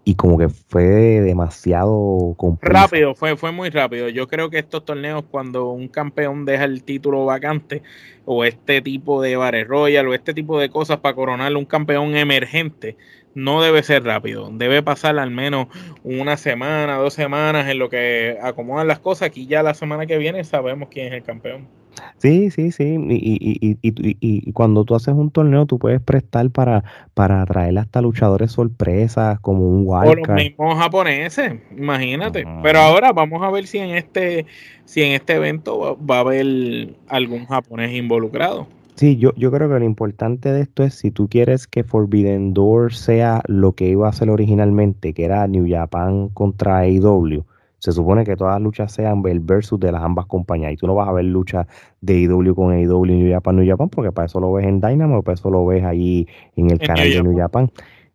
y 0.04 0.14
como 0.14 0.38
que 0.38 0.48
fue 0.48 0.84
demasiado 0.84 2.36
rápido, 2.60 3.14
fue, 3.14 3.36
fue 3.36 3.52
muy 3.52 3.70
rápido. 3.70 4.08
Yo 4.08 4.28
creo 4.28 4.50
que 4.50 4.58
estos 4.58 4.84
torneos, 4.84 5.24
cuando 5.30 5.70
un 5.70 5.88
campeón 5.88 6.44
deja 6.44 6.64
el 6.64 6.84
título 6.84 7.24
vacante, 7.24 7.82
o 8.24 8.44
este 8.44 8.80
tipo 8.82 9.20
de 9.22 9.36
Battle 9.36 9.64
Royale, 9.64 10.08
o 10.08 10.14
este 10.14 10.34
tipo 10.34 10.58
de 10.60 10.70
cosas 10.70 10.98
para 10.98 11.14
coronar 11.14 11.54
un 11.56 11.64
campeón 11.64 12.16
emergente, 12.16 12.96
no 13.36 13.62
debe 13.62 13.82
ser 13.82 14.02
rápido. 14.02 14.50
Debe 14.50 14.82
pasar 14.82 15.18
al 15.18 15.30
menos 15.30 15.68
una 16.02 16.38
semana, 16.38 16.96
dos 16.96 17.12
semanas 17.12 17.68
en 17.68 17.78
lo 17.78 17.90
que 17.90 18.38
acomodan 18.42 18.88
las 18.88 18.98
cosas. 18.98 19.28
Aquí 19.28 19.46
ya 19.46 19.62
la 19.62 19.74
semana 19.74 20.06
que 20.06 20.16
viene 20.16 20.42
sabemos 20.42 20.88
quién 20.90 21.08
es 21.08 21.12
el 21.12 21.22
campeón. 21.22 21.68
Sí, 22.16 22.50
sí, 22.50 22.72
sí. 22.72 22.96
Y, 23.08 23.14
y, 23.14 23.78
y, 23.82 24.16
y, 24.20 24.52
cuando 24.52 24.84
tú 24.84 24.94
haces 24.94 25.14
un 25.14 25.30
torneo, 25.30 25.66
tú 25.66 25.78
puedes 25.78 26.00
prestar 26.00 26.50
para, 26.50 26.84
para 27.14 27.42
atraer 27.42 27.78
hasta 27.78 28.00
luchadores 28.00 28.52
sorpresas, 28.52 29.38
como 29.40 29.68
un 29.68 29.82
wildcard. 29.86 30.18
O 30.18 30.26
los 30.26 30.36
mismos 30.36 30.78
japoneses, 30.78 31.54
imagínate. 31.76 32.44
Pero 32.62 32.78
ahora 32.80 33.12
vamos 33.12 33.42
a 33.42 33.50
ver 33.50 33.66
si 33.66 33.78
en 33.78 33.90
este, 33.90 34.46
si 34.84 35.02
en 35.02 35.12
este 35.12 35.34
evento 35.34 35.98
va, 35.98 36.16
a 36.16 36.20
haber 36.20 36.94
algún 37.08 37.46
japonés 37.46 37.94
involucrado. 37.94 38.66
Sí, 38.96 39.16
yo, 39.16 39.32
yo 39.36 39.50
creo 39.52 39.68
que 39.68 39.78
lo 39.78 39.84
importante 39.84 40.52
de 40.52 40.62
esto 40.62 40.82
es 40.82 40.94
si 40.94 41.10
tú 41.10 41.28
quieres 41.28 41.66
que 41.66 41.84
Forbidden 41.84 42.54
Door 42.54 42.92
sea 42.94 43.42
lo 43.46 43.72
que 43.72 43.88
iba 43.88 44.08
a 44.08 44.12
ser 44.12 44.30
originalmente, 44.30 45.12
que 45.12 45.24
era 45.24 45.46
New 45.46 45.66
Japan 45.68 46.30
contra 46.30 46.78
AEW 46.78 47.44
se 47.78 47.92
supone 47.92 48.24
que 48.24 48.36
todas 48.36 48.54
las 48.54 48.62
luchas 48.62 48.92
sean 48.92 49.22
el 49.26 49.40
versus 49.40 49.78
de 49.78 49.92
las 49.92 50.02
ambas 50.02 50.26
compañías. 50.26 50.72
Y 50.72 50.76
tú 50.76 50.86
no 50.86 50.94
vas 50.94 51.08
a 51.08 51.12
ver 51.12 51.24
luchas 51.24 51.66
de 52.00 52.18
IW 52.20 52.54
con 52.54 52.76
IW 52.76 53.04
y 53.06 53.16
New 53.22 53.32
Japan, 53.32 53.56
New 53.56 53.68
Japan, 53.68 53.88
porque 53.90 54.12
para 54.12 54.26
eso 54.26 54.40
lo 54.40 54.52
ves 54.52 54.66
en 54.66 54.80
Dynamo, 54.80 55.22
para 55.22 55.34
eso 55.34 55.50
lo 55.50 55.64
ves 55.66 55.84
ahí 55.84 56.26
en 56.56 56.70
el 56.70 56.78
canal 56.78 57.10
de 57.10 57.22
New 57.22 57.36
Japan. 57.36 57.70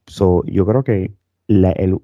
So, 0.07 0.43
yo 0.45 0.65
creo 0.65 0.83
que 0.83 1.11
el, 1.47 2.00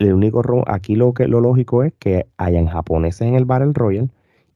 único 0.00 0.64
aquí 0.66 0.94
lo 0.94 1.12
que 1.12 1.26
lo 1.26 1.40
lógico 1.40 1.82
es 1.82 1.92
que 1.98 2.26
hayan 2.36 2.66
japoneses 2.66 3.22
en 3.22 3.34
el 3.34 3.46
Battle 3.46 3.72
Royal 3.74 4.10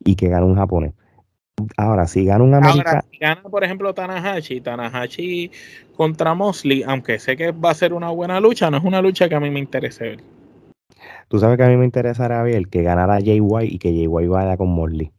y 0.04 0.14
que 0.14 0.28
gane 0.28 0.46
un 0.46 0.54
japonés. 0.54 0.92
Ahora, 1.76 2.06
si 2.06 2.24
gana 2.24 2.44
un 2.44 2.54
americano. 2.54 2.88
Ahora, 2.88 3.04
si 3.10 3.18
gana, 3.18 3.42
por 3.42 3.64
ejemplo, 3.64 3.94
Tanahashi, 3.94 4.60
Tanahashi 4.60 5.50
contra 5.94 6.34
Mosley, 6.34 6.82
aunque 6.84 7.18
sé 7.18 7.36
que 7.36 7.52
va 7.52 7.70
a 7.70 7.74
ser 7.74 7.92
una 7.92 8.10
buena 8.10 8.40
lucha, 8.40 8.70
no 8.70 8.78
es 8.78 8.84
una 8.84 9.02
lucha 9.02 9.28
que 9.28 9.34
a 9.34 9.40
mí 9.40 9.50
me 9.50 9.60
interese 9.60 10.04
ver. 10.04 10.20
Tú 11.28 11.38
sabes 11.38 11.56
que 11.56 11.64
a 11.64 11.68
mí 11.68 11.76
me 11.76 11.84
interesaría 11.84 12.42
ver 12.42 12.68
que 12.68 12.82
ganara 12.82 13.18
Jay 13.22 13.40
White 13.40 13.74
y 13.74 13.78
que 13.78 13.92
Jay 13.92 14.06
White 14.06 14.28
vaya 14.28 14.56
con 14.56 14.68
Morley. 14.68 15.10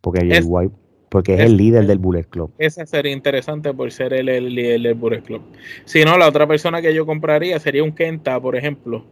Porque 0.00 0.26
Jay 0.26 0.42
White, 0.42 0.74
porque 1.14 1.34
es, 1.34 1.40
el 1.42 1.56
líder 1.56 1.86
del 1.86 1.98
Bullet 1.98 2.24
Club. 2.24 2.52
Ese 2.58 2.84
sería 2.86 3.12
interesante 3.12 3.72
por 3.72 3.92
ser 3.92 4.12
el, 4.14 4.26
líder 4.26 4.80
del 4.80 4.94
Bullet 4.94 5.22
Club. 5.22 5.42
Si 5.84 6.04
no, 6.04 6.18
la 6.18 6.26
otra 6.28 6.44
persona 6.44 6.82
que 6.82 6.92
yo 6.92 7.06
compraría 7.06 7.58
sería 7.60 7.84
un 7.84 7.92
Kenta, 7.92 8.40
por 8.40 8.56
ejemplo, 8.56 9.04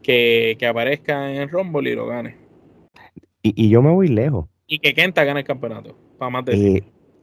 que, 0.00 0.56
aparezca 0.70 1.30
en 1.32 1.42
el 1.42 1.48
Rumble 1.48 1.90
y 1.90 1.96
lo 1.96 2.06
gane. 2.06 2.36
Y, 3.42 3.68
yo 3.68 3.82
me 3.82 3.90
voy 3.90 4.06
lejos. 4.06 4.46
Y 4.68 4.78
que 4.78 4.94
Kenta 4.94 5.24
gane 5.24 5.40
el 5.40 5.46
campeonato, 5.46 5.96
para 6.18 6.30
más 6.30 6.44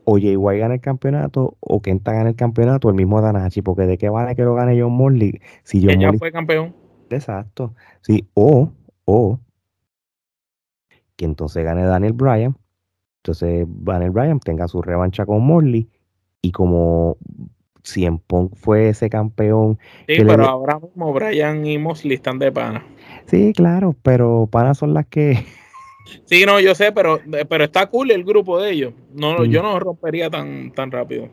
o 0.06 0.20
Jay 0.20 0.36
White 0.36 0.60
gane 0.60 0.75
el 0.75 0.82
campeonato 0.82 1.58
o 1.60 1.82
Kenta 1.82 2.14
gane 2.14 2.30
el 2.30 2.36
campeonato, 2.36 2.90
el 2.90 2.96
mismo 2.96 3.22
Danachi, 3.22 3.62
porque 3.62 3.84
de 3.84 3.98
qué 3.98 4.10
vale 4.10 4.36
que 4.36 4.44
lo 4.44 4.54
gane 4.54 4.80
John 4.80 4.94
Morley 4.94 5.42
si 5.64 5.84
John 5.84 6.00
ya 6.00 6.14
fue 6.14 6.32
campeón. 6.32 6.75
Exacto. 7.10 7.74
Sí, 8.02 8.28
o, 8.36 8.72
o 9.06 9.40
que 11.16 11.25
entonces 11.25 11.64
gane 11.64 11.84
Daniel 11.84 12.14
Bryan. 12.14 12.56
Entonces 13.24 13.66
Daniel 13.68 14.12
Bryan 14.12 14.40
tenga 14.40 14.68
su 14.68 14.82
revancha 14.82 15.25
con 15.25 15.44
Morley 15.44 15.90
y 16.42 16.52
como 16.52 17.18
Cien 17.84 18.20
Punk 18.20 18.56
fue 18.56 18.90
ese 18.90 19.10
campeón. 19.10 19.80
Sí, 20.08 20.18
pero 20.18 20.46
ahora 20.46 20.80
mismo 20.80 21.14
Bryan 21.14 21.66
y 21.66 21.80
Mosley 21.80 22.16
están 22.16 22.38
de 22.38 22.52
pana. 22.52 22.86
Sí, 23.25 23.54
claro, 23.54 23.96
pero 24.04 24.48
panas 24.52 24.78
son 24.78 24.94
las 24.94 25.08
que. 25.08 25.44
Sí, 26.25 26.45
no, 26.45 26.59
yo 26.59 26.75
sé, 26.75 26.91
pero, 26.91 27.19
pero 27.50 27.63
está 27.63 27.88
cool 27.88 28.12
el 28.12 28.24
grupo 28.24 28.59
de 28.59 28.71
ellos. 28.71 28.93
No, 29.13 29.43
Yo 29.45 29.62
no 29.62 29.79
rompería 29.79 30.29
tan, 30.29 30.71
tan 30.71 30.91
rápido. 30.91 31.29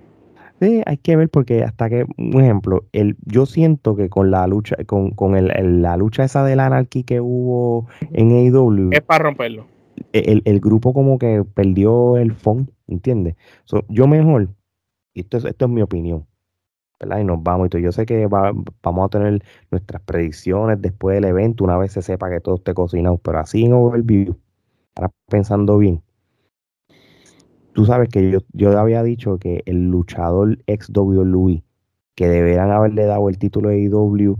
Sí, 0.62 0.80
hay 0.86 0.96
que 0.98 1.16
ver 1.16 1.28
porque 1.28 1.64
hasta 1.64 1.90
que, 1.90 2.06
un 2.18 2.40
ejemplo, 2.40 2.84
el, 2.92 3.16
yo 3.24 3.46
siento 3.46 3.96
que 3.96 4.08
con 4.08 4.30
la 4.30 4.46
lucha, 4.46 4.76
con, 4.86 5.10
con 5.10 5.34
el, 5.34 5.82
la 5.82 5.96
lucha 5.96 6.22
esa 6.22 6.44
del 6.44 6.60
anarchy 6.60 7.02
que 7.02 7.20
hubo 7.20 7.88
en 8.12 8.30
AEW. 8.30 8.90
Es 8.92 9.00
para 9.00 9.24
romperlo. 9.24 9.66
El, 10.12 10.40
el, 10.44 10.60
grupo 10.60 10.94
como 10.94 11.18
que 11.18 11.42
perdió 11.42 12.16
el 12.16 12.32
fondo, 12.32 12.72
¿entiendes? 12.86 13.34
yo 13.88 14.06
mejor, 14.06 14.50
esto 15.14 15.38
es, 15.38 15.44
esto 15.46 15.64
es 15.64 15.70
mi 15.70 15.82
opinión, 15.82 16.26
¿verdad? 17.00 17.18
Y 17.18 17.24
nos 17.24 17.42
vamos. 17.42 17.68
Y 17.72 17.82
yo 17.82 17.90
sé 17.90 18.06
que 18.06 18.28
vamos 18.28 19.04
a 19.04 19.08
tener 19.08 19.42
nuestras 19.72 20.00
predicciones 20.02 20.80
después 20.80 21.16
del 21.16 21.24
evento, 21.24 21.64
una 21.64 21.76
vez 21.76 21.90
se 21.90 22.02
sepa 22.02 22.30
que 22.30 22.38
todo 22.40 22.54
esté 22.54 22.72
cocinado, 22.72 23.18
pero 23.18 23.40
así 23.40 23.64
en 23.64 23.72
overview, 23.72 24.36
ahora 24.94 25.12
pensando 25.28 25.78
bien, 25.78 26.02
tú 27.72 27.86
sabes 27.86 28.08
que 28.08 28.30
yo, 28.30 28.40
yo 28.52 28.78
había 28.78 29.02
dicho 29.02 29.38
que 29.38 29.62
el 29.66 29.90
luchador 29.90 30.58
ex 30.66 30.90
WWE 30.94 31.62
que 32.14 32.28
deberían 32.28 32.70
haberle 32.70 33.06
dado 33.06 33.28
el 33.28 33.38
título 33.38 33.70
de 33.70 33.80
IW 33.80 34.36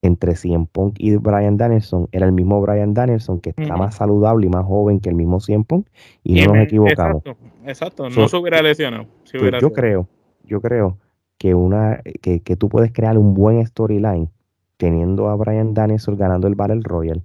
entre 0.00 0.36
CM 0.36 0.66
Punk 0.70 0.94
y 0.98 1.16
Brian 1.16 1.56
Danielson 1.56 2.08
era 2.12 2.26
el 2.26 2.32
mismo 2.32 2.60
Brian 2.60 2.94
Danielson 2.94 3.40
que 3.40 3.50
está 3.50 3.76
más 3.76 3.96
saludable 3.96 4.46
y 4.46 4.48
más 4.48 4.64
joven 4.64 5.00
que 5.00 5.08
el 5.08 5.16
mismo 5.16 5.40
CM 5.40 5.64
Punk 5.64 5.88
y, 6.22 6.40
no 6.46 6.54
nos 6.54 6.64
equivocamos. 6.64 7.22
Exacto, 7.66 8.08
no 8.08 8.28
se 8.28 8.36
hubiera 8.36 8.62
lesionado. 8.62 9.06
Pues 9.30 9.52
yo 9.60 9.72
creo, 9.72 10.08
yo 10.44 10.60
creo 10.60 10.98
que 11.36 11.54
una 11.54 12.00
que, 12.22 12.40
que 12.40 12.56
tú 12.56 12.68
puedes 12.68 12.92
crear 12.92 13.18
un 13.18 13.34
buen 13.34 13.64
storyline 13.66 14.30
teniendo 14.76 15.28
a 15.28 15.36
Brian 15.36 15.74
Danielson 15.74 16.16
ganando 16.16 16.46
el 16.46 16.54
Battle 16.54 16.80
Royal 16.82 17.22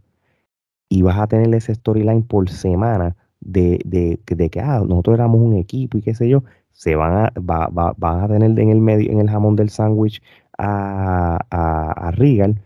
y 0.94 1.02
vas 1.02 1.18
a 1.18 1.26
tener 1.26 1.52
ese 1.56 1.74
storyline 1.74 2.22
por 2.22 2.48
semana 2.52 3.16
de, 3.40 3.80
de, 3.84 4.20
de, 4.28 4.50
que 4.52 4.60
ah, 4.60 4.84
nosotros 4.88 5.16
éramos 5.16 5.42
un 5.42 5.56
equipo 5.56 5.98
y 5.98 6.04
qué 6.04 6.14
sé 6.14 6.30
yo, 6.30 6.44
se 6.72 6.96
van 6.96 7.14
a, 7.14 7.34
va, 7.40 7.68
va, 7.68 7.96
van 7.98 8.22
a 8.22 8.28
tener 8.28 8.60
en 8.60 8.70
el 8.70 8.80
medio, 8.80 9.12
en 9.12 9.20
el 9.20 9.28
jamón 9.28 9.56
del 9.56 9.72
sándwich 9.72 10.22
a, 10.56 11.40
a, 11.50 12.12
Regal, 12.12 12.62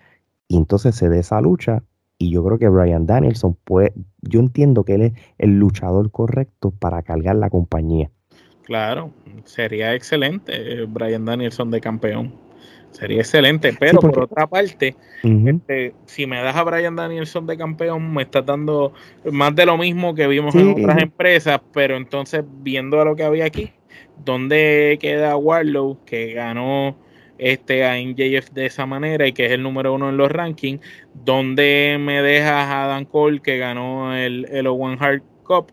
y 0.50 0.58
entonces 0.58 0.94
se 0.96 1.08
dé 1.08 1.20
esa 1.20 1.40
lucha. 1.40 1.84
Y 2.18 2.32
yo 2.32 2.44
creo 2.44 2.58
que 2.58 2.68
Brian 2.68 3.06
Danielson 3.06 3.56
puede, 3.64 3.94
yo 4.24 4.42
entiendo 4.42 4.84
que 4.84 4.96
él 4.96 5.02
es 5.04 5.14
el 5.38 5.58
luchador 5.58 6.12
correcto 6.12 6.72
para 6.72 7.04
cargar 7.04 7.38
la 7.38 7.50
compañía. 7.50 8.12
Claro, 8.64 9.12
sería 9.46 9.96
excelente 9.96 10.82
eh, 10.82 10.86
Brian 10.86 11.24
Danielson 11.24 11.72
de 11.72 11.80
campeón. 11.80 12.34
Sería 12.92 13.20
excelente, 13.20 13.74
pero 13.80 14.00
por 14.00 14.24
otra 14.24 14.48
parte, 14.48 14.96
este, 15.24 15.94
si 16.06 16.26
me 16.26 16.42
das 16.42 16.56
a 16.56 16.64
Brian 16.64 16.96
Danielson 16.96 17.46
de 17.46 17.58
campeón, 17.58 18.14
me 18.14 18.24
estás 18.24 18.46
dando 18.46 18.94
más 19.32 19.56
de 19.56 19.66
lo 19.66 19.78
mismo 19.78 20.16
que 20.16 20.28
vimos 20.28 20.56
en 20.56 20.72
otras 20.72 21.02
empresas, 21.02 21.62
pero 21.74 21.96
entonces 21.96 22.44
viendo 22.62 23.00
a 23.00 23.06
lo 23.06 23.16
que 23.16 23.24
había 23.24 23.46
aquí, 23.46 23.72
¿dónde 24.24 24.98
queda 25.00 25.38
Warlow 25.38 26.00
que 26.06 26.34
ganó 26.34 26.98
este 27.38 27.86
a 27.86 28.00
NJF 28.00 28.50
de 28.52 28.66
esa 28.66 28.88
manera 28.88 29.28
y 29.28 29.34
que 29.34 29.46
es 29.46 29.52
el 29.52 29.62
número 29.62 29.94
uno 29.94 30.10
en 30.10 30.18
los 30.18 30.32
rankings? 30.32 30.82
¿Dónde 31.14 31.98
me 32.00 32.24
dejas 32.24 32.68
a 32.68 32.88
Dan 32.88 33.06
Cole 33.06 33.42
que 33.42 33.60
ganó 33.60 34.16
el, 34.16 34.48
el 34.50 34.66
Owen 34.66 34.98
Hart 35.00 35.24
Cup? 35.44 35.72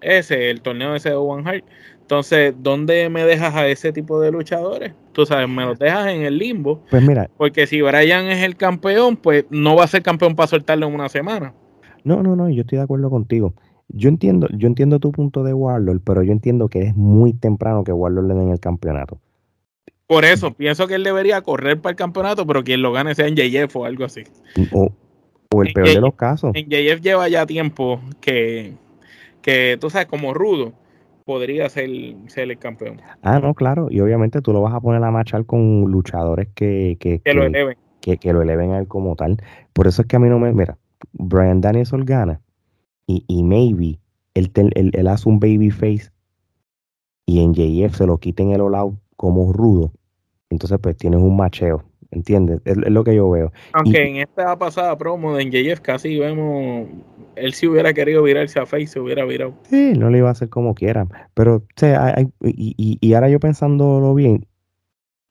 Ese, 0.00 0.50
el 0.50 0.62
torneo 0.62 0.94
ese 0.94 1.10
de 1.10 1.14
Owen 1.14 1.46
Hart 1.46 1.64
entonces, 2.04 2.54
¿dónde 2.58 3.08
me 3.08 3.24
dejas 3.24 3.54
a 3.54 3.66
ese 3.66 3.90
tipo 3.90 4.20
de 4.20 4.30
luchadores? 4.30 4.92
Tú 5.14 5.24
sabes, 5.24 5.48
me 5.48 5.64
los 5.64 5.78
dejas 5.78 6.08
en 6.08 6.22
el 6.22 6.36
limbo. 6.36 6.82
Pues 6.90 7.00
mira. 7.06 7.30
Porque 7.36 7.68
si 7.68 7.80
Brian 7.80 8.26
es 8.26 8.42
el 8.42 8.56
campeón, 8.56 9.16
pues 9.16 9.46
no 9.48 9.76
va 9.76 9.84
a 9.84 9.86
ser 9.86 10.02
campeón 10.02 10.34
para 10.34 10.48
soltarlo 10.48 10.88
en 10.88 10.94
una 10.94 11.08
semana. 11.08 11.54
No, 12.02 12.22
no, 12.22 12.34
no, 12.34 12.50
yo 12.50 12.62
estoy 12.62 12.78
de 12.78 12.84
acuerdo 12.84 13.10
contigo. 13.10 13.54
Yo 13.88 14.08
entiendo, 14.08 14.48
yo 14.50 14.66
entiendo 14.66 14.98
tu 14.98 15.12
punto 15.12 15.44
de 15.44 15.54
Warlord, 15.54 16.00
pero 16.04 16.24
yo 16.24 16.32
entiendo 16.32 16.68
que 16.68 16.82
es 16.82 16.96
muy 16.96 17.32
temprano 17.32 17.84
que 17.84 17.92
Warlord 17.92 18.26
le 18.26 18.34
den 18.34 18.50
el 18.50 18.58
campeonato. 18.58 19.20
Por 20.08 20.24
eso, 20.24 20.52
pienso 20.52 20.88
que 20.88 20.96
él 20.96 21.04
debería 21.04 21.40
correr 21.42 21.80
para 21.80 21.92
el 21.92 21.96
campeonato, 21.96 22.44
pero 22.44 22.64
quien 22.64 22.82
lo 22.82 22.92
gane 22.92 23.14
sea 23.14 23.28
en 23.28 23.36
JF 23.36 23.76
o 23.76 23.84
algo 23.84 24.04
así. 24.04 24.24
O, 24.72 24.92
el 25.62 25.72
peor 25.72 25.86
de 25.86 26.00
los 26.00 26.14
casos. 26.14 26.50
En 26.54 26.68
JF 26.68 27.00
lleva 27.00 27.28
ya 27.28 27.46
tiempo 27.46 28.00
que, 28.20 28.72
que, 29.40 29.78
tú 29.80 29.90
sabes, 29.90 30.08
como 30.08 30.34
rudo 30.34 30.72
podría 31.24 31.68
ser, 31.68 31.90
ser, 32.26 32.50
el 32.50 32.58
campeón. 32.58 33.00
Ah, 33.22 33.40
no, 33.40 33.54
claro. 33.54 33.88
Y 33.90 34.00
obviamente 34.00 34.40
tú 34.40 34.52
lo 34.52 34.62
vas 34.62 34.74
a 34.74 34.80
poner 34.80 35.02
a 35.02 35.10
marchar 35.10 35.44
con 35.46 35.82
luchadores 35.90 36.48
que, 36.54 36.96
que, 37.00 37.20
que, 37.20 37.34
lo 37.34 37.44
eleven. 37.44 37.76
Que, 38.00 38.32
lo 38.32 38.42
eleven 38.42 38.72
a 38.72 38.78
él 38.78 38.88
como 38.88 39.16
tal. 39.16 39.38
Por 39.72 39.86
eso 39.86 40.02
es 40.02 40.08
que 40.08 40.16
a 40.16 40.18
mí 40.18 40.28
no 40.28 40.38
me. 40.38 40.52
Mira, 40.52 40.78
Brian 41.12 41.60
Danielson 41.60 42.04
gana 42.04 42.40
y, 43.06 43.24
y 43.26 43.42
maybe 43.42 43.98
él, 44.34 44.50
él, 44.74 45.08
hace 45.08 45.28
un 45.28 45.40
baby 45.40 45.70
face 45.70 46.10
y 47.26 47.40
en 47.40 47.54
JF 47.54 47.96
se 47.96 48.06
lo 48.06 48.18
quiten 48.18 48.50
el 48.50 48.60
all 48.60 48.74
out 48.74 48.94
como 49.16 49.52
rudo. 49.52 49.92
Entonces, 50.50 50.78
pues 50.80 50.96
tienes 50.96 51.20
un 51.20 51.36
macheo. 51.36 51.84
¿Entiendes? 52.14 52.60
Es, 52.64 52.76
lo 52.76 53.02
que 53.02 53.14
yo 53.14 53.28
veo. 53.28 53.52
Aunque 53.72 54.08
en 54.08 54.16
esta 54.16 54.56
pasada 54.56 54.96
promo 54.96 55.36
de 55.36 55.44
NJF 55.44 55.80
casi 55.80 56.18
vemos, 56.18 56.86
él 57.34 57.52
si 57.54 57.66
hubiera 57.66 57.92
querido 57.92 58.22
virarse 58.22 58.60
a 58.60 58.66
Face, 58.66 58.86
se 58.86 59.00
hubiera 59.00 59.24
virado. 59.24 59.54
Sí, 59.68 59.94
no 59.98 60.10
le 60.10 60.18
iba 60.18 60.28
a 60.28 60.32
hacer 60.32 60.48
como 60.48 60.74
quiera. 60.74 61.06
Pero, 61.34 61.56
o 61.56 61.62
sea, 61.76 62.14
y, 62.42 62.98
y, 63.00 63.14
ahora 63.14 63.28
yo 63.28 63.40
pensándolo 63.40 64.14
bien, 64.14 64.46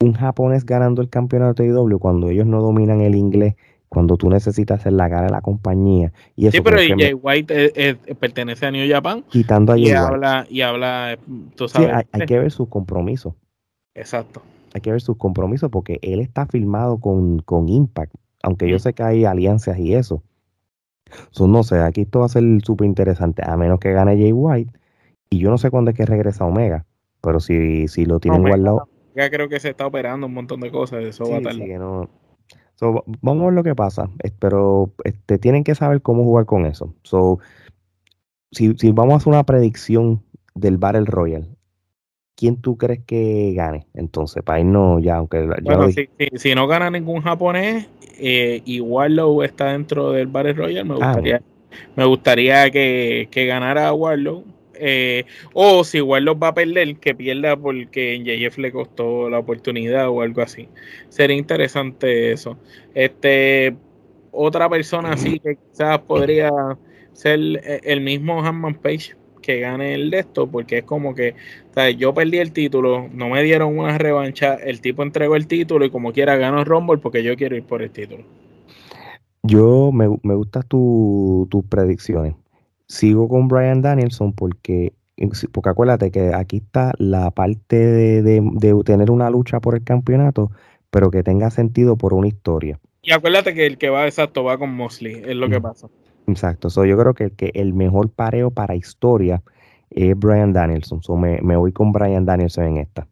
un 0.00 0.12
japonés 0.12 0.66
ganando 0.66 1.00
el 1.00 1.08
campeonato 1.08 1.62
de 1.62 1.70
IW 1.70 1.98
cuando 1.98 2.28
ellos 2.28 2.46
no 2.46 2.60
dominan 2.60 3.00
el 3.00 3.14
inglés, 3.14 3.54
cuando 3.88 4.18
tú 4.18 4.28
necesitas 4.28 4.80
hacer 4.80 4.92
la 4.92 5.08
cara 5.08 5.26
de 5.26 5.30
la 5.30 5.40
compañía. 5.40 6.12
Y 6.36 6.48
eso 6.48 6.58
sí, 6.58 6.62
pero 6.62 6.76
Jay 6.76 7.14
White 7.14 7.96
pertenece 8.20 8.66
a 8.66 8.70
New 8.70 8.86
Japan. 8.90 9.24
Quitando 9.30 9.72
a 9.72 9.78
y 9.78 9.90
habla, 9.90 10.46
y 10.50 10.60
habla, 10.60 11.16
tú 11.54 11.66
sabes. 11.66 11.88
Sí, 11.88 11.94
hay, 11.94 12.20
hay 12.20 12.26
que 12.26 12.38
ver 12.38 12.50
su 12.50 12.68
compromiso. 12.68 13.36
Exacto 13.94 14.42
hay 14.74 14.80
que 14.80 14.90
ver 14.90 15.00
sus 15.00 15.16
compromisos 15.16 15.70
porque 15.70 15.98
él 16.02 16.20
está 16.20 16.46
firmado 16.46 16.98
con, 16.98 17.38
con 17.38 17.68
Impact, 17.68 18.12
aunque 18.42 18.68
yo 18.68 18.78
sé 18.78 18.92
que 18.92 19.04
hay 19.04 19.24
alianzas 19.24 19.78
y 19.78 19.94
eso. 19.94 20.22
So, 21.30 21.46
no 21.46 21.62
sé, 21.62 21.78
aquí 21.78 22.02
esto 22.02 22.20
va 22.20 22.26
a 22.26 22.28
ser 22.28 22.42
súper 22.62 22.86
interesante, 22.86 23.42
a 23.46 23.56
menos 23.56 23.78
que 23.78 23.92
gane 23.92 24.16
Jay 24.16 24.32
White 24.32 24.72
Y 25.30 25.38
yo 25.38 25.50
no 25.50 25.58
sé 25.58 25.70
cuándo 25.70 25.92
es 25.92 25.96
que 25.96 26.04
regresa 26.04 26.44
Omega, 26.44 26.84
pero 27.20 27.38
si, 27.38 27.86
si 27.86 28.04
lo 28.04 28.18
tienen 28.18 28.42
guardado. 28.42 28.88
Ya 29.14 29.30
creo 29.30 29.48
que 29.48 29.60
se 29.60 29.70
está 29.70 29.86
operando 29.86 30.26
un 30.26 30.34
montón 30.34 30.60
de 30.60 30.72
cosas, 30.72 31.04
eso 31.04 31.30
va 31.30 31.38
a 31.38 31.42
tardar. 31.42 31.68
no. 31.78 32.10
vamos 33.22 33.42
a 33.42 33.46
ver 33.46 33.54
lo 33.54 33.62
que 33.62 33.76
pasa, 33.76 34.10
pero 34.40 34.92
este, 35.04 35.38
tienen 35.38 35.62
que 35.62 35.76
saber 35.76 36.02
cómo 36.02 36.24
jugar 36.24 36.46
con 36.46 36.66
eso. 36.66 36.92
So, 37.04 37.38
si, 38.50 38.74
si 38.74 38.90
vamos 38.90 39.14
a 39.14 39.16
hacer 39.18 39.32
una 39.32 39.44
predicción 39.44 40.20
del 40.56 40.78
Battle 40.78 41.04
Royal, 41.04 41.48
¿quién 42.36 42.60
tú 42.60 42.76
crees 42.76 43.00
que 43.06 43.52
gane? 43.54 43.86
Entonces, 43.94 44.42
para 44.42 44.62
no 44.64 44.98
ya, 44.98 45.16
aunque... 45.16 45.46
Bueno, 45.62 45.88
si, 46.34 46.54
no 46.54 46.66
gana 46.66 46.90
ningún 46.90 47.22
japonés, 47.22 47.88
eh, 48.18 48.62
igual 48.64 49.16
lo 49.16 49.42
está 49.42 49.72
dentro 49.72 50.12
del 50.12 50.26
Battle 50.26 50.54
Royal, 50.54 50.84
me 50.84 50.94
ah, 50.94 51.06
gustaría, 51.06 51.42
me 51.96 52.04
gustaría 52.04 52.70
que, 52.70 53.28
que 53.30 53.46
ganara 53.46 53.92
Warlow. 53.92 54.44
Eh, 54.76 55.24
o 55.52 55.84
si 55.84 56.00
Warlock 56.00 56.42
va 56.42 56.48
a 56.48 56.54
perder, 56.54 56.96
que 56.96 57.14
pierda 57.14 57.56
porque 57.56 58.14
en 58.14 58.24
JF 58.24 58.58
le 58.58 58.72
costó 58.72 59.30
la 59.30 59.38
oportunidad 59.38 60.08
o 60.08 60.20
algo 60.20 60.42
así. 60.42 60.68
Sería 61.08 61.36
interesante 61.36 62.32
eso. 62.32 62.58
Este, 62.92 63.76
otra 64.32 64.68
persona 64.68 65.12
así 65.12 65.38
que 65.38 65.56
quizás 65.56 66.00
podría 66.00 66.50
ser 67.12 67.38
eh, 67.38 67.80
el 67.84 68.00
mismo 68.00 68.44
Hanman 68.44 68.74
Page 68.74 69.14
que 69.44 69.60
gane 69.60 69.94
el 69.94 70.10
de 70.10 70.20
esto, 70.20 70.46
porque 70.46 70.78
es 70.78 70.84
como 70.84 71.14
que 71.14 71.34
yo 71.98 72.14
perdí 72.14 72.38
el 72.38 72.52
título, 72.52 73.08
no 73.12 73.28
me 73.28 73.42
dieron 73.42 73.78
una 73.78 73.98
revancha, 73.98 74.54
el 74.54 74.80
tipo 74.80 75.02
entregó 75.02 75.36
el 75.36 75.46
título 75.46 75.84
y 75.84 75.90
como 75.90 76.12
quiera 76.12 76.36
ganó 76.36 76.64
Rumble 76.64 76.98
porque 76.98 77.22
yo 77.22 77.36
quiero 77.36 77.56
ir 77.56 77.64
por 77.64 77.82
el 77.82 77.90
título. 77.90 78.24
Yo 79.42 79.90
me, 79.92 80.08
me 80.22 80.34
gustan 80.34 80.62
tus 80.68 81.64
predicciones. 81.68 82.34
Sigo 82.86 83.28
con 83.28 83.48
Brian 83.48 83.82
Danielson 83.82 84.32
porque, 84.32 84.92
porque 85.52 85.68
acuérdate 85.68 86.10
que 86.10 86.32
aquí 86.34 86.58
está 86.58 86.92
la 86.98 87.30
parte 87.30 87.76
de, 87.76 88.22
de 88.22 88.82
tener 88.84 89.10
una 89.10 89.28
lucha 89.30 89.60
por 89.60 89.74
el 89.74 89.84
campeonato, 89.84 90.50
pero 90.90 91.10
que 91.10 91.22
tenga 91.22 91.50
sentido 91.50 91.96
por 91.96 92.14
una 92.14 92.28
historia. 92.28 92.78
Y 93.02 93.12
acuérdate 93.12 93.52
que 93.52 93.66
el 93.66 93.76
que 93.76 93.90
va 93.90 94.06
exacto 94.06 94.44
va 94.44 94.56
con 94.56 94.74
Mosley, 94.74 95.22
es 95.26 95.36
lo 95.36 95.48
que 95.50 95.58
mm. 95.58 95.62
pasa. 95.62 95.88
Exacto, 96.26 96.68
yo 96.84 96.96
creo 96.96 97.14
que, 97.14 97.30
que, 97.32 97.50
el 97.54 97.74
mejor 97.74 98.10
pareo 98.10 98.50
para 98.50 98.74
historia 98.74 99.42
es 99.90 100.18
Brian 100.18 100.52
Danielson. 100.52 101.02
So 101.02 101.16
me, 101.16 101.38
voy 101.56 101.72
con 101.72 101.92
Brian 101.92 102.24
Danielson 102.24 102.64
en 102.64 102.76
esta. 102.78 103.06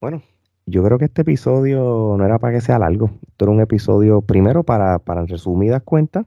Bueno, 0.00 0.22
yo 0.66 0.82
creo 0.82 0.98
que 0.98 1.06
este 1.06 1.22
episodio 1.22 2.14
no 2.16 2.24
era 2.24 2.38
para 2.38 2.54
que 2.54 2.60
sea 2.60 2.78
largo. 2.78 3.10
Esto 3.28 3.44
era 3.44 3.52
un 3.52 3.60
episodio, 3.60 4.22
primero, 4.22 4.64
para, 4.64 4.98
para 4.98 5.24
resumidas 5.26 5.82
cuentas. 5.82 6.26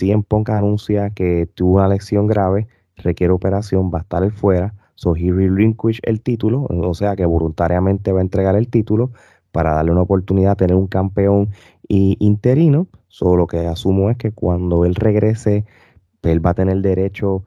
en 0.00 0.22
Punk 0.22 0.50
anuncia 0.50 1.10
que 1.10 1.46
tuvo 1.54 1.76
una 1.76 1.88
lesión 1.88 2.26
grave, 2.26 2.68
requiere 2.96 3.32
operación, 3.32 3.90
va 3.92 3.98
a 3.98 4.02
estar 4.02 4.30
fuera. 4.32 4.74
So 4.96 5.16
he 5.16 5.32
relinquish 5.32 6.00
el 6.04 6.20
título, 6.20 6.66
o 6.68 6.94
sea 6.94 7.16
que 7.16 7.26
voluntariamente 7.26 8.12
va 8.12 8.20
a 8.20 8.22
entregar 8.22 8.54
el 8.54 8.68
título 8.68 9.10
para 9.54 9.74
darle 9.74 9.92
una 9.92 10.02
oportunidad 10.02 10.52
a 10.52 10.56
tener 10.56 10.74
un 10.74 10.88
campeón 10.88 11.50
interino. 11.88 12.88
Solo 13.06 13.36
lo 13.36 13.46
que 13.46 13.68
asumo 13.68 14.10
es 14.10 14.16
que 14.16 14.32
cuando 14.32 14.84
él 14.84 14.96
regrese, 14.96 15.64
él 16.22 16.44
va 16.44 16.50
a 16.50 16.54
tener 16.54 16.80
derecho 16.80 17.44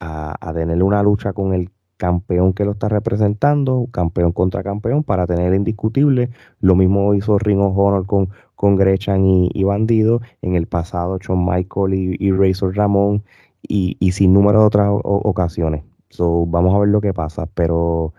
a, 0.00 0.52
tener 0.54 0.82
una 0.82 1.02
lucha 1.02 1.34
con 1.34 1.52
el 1.52 1.70
campeón 1.98 2.54
que 2.54 2.64
lo 2.64 2.72
está 2.72 2.88
representando, 2.88 3.88
campeón 3.92 4.32
contra 4.32 4.62
campeón, 4.62 5.04
para 5.04 5.26
tener 5.26 5.52
indiscutible. 5.52 6.30
Lo 6.60 6.74
mismo 6.74 7.12
hizo 7.12 7.38
Ring 7.38 7.60
of 7.60 7.76
Honor 7.76 8.06
con, 8.06 8.30
con 8.54 8.76
Grechan 8.76 9.26
y, 9.26 9.62
Bandido, 9.64 10.22
en 10.40 10.54
el 10.54 10.66
pasado 10.66 11.18
Shawn 11.18 11.44
Michael 11.44 11.92
y, 12.18 12.32
Razor 12.32 12.74
Ramón, 12.74 13.22
y, 13.60 14.12
sin 14.12 14.32
número 14.32 14.60
de 14.60 14.66
otras 14.66 14.88
ocasiones. 15.02 15.84
So, 16.08 16.46
vamos 16.46 16.74
a 16.74 16.78
ver 16.78 16.88
lo 16.88 17.02
que 17.02 17.12
pasa, 17.12 17.44
pero 17.52 18.14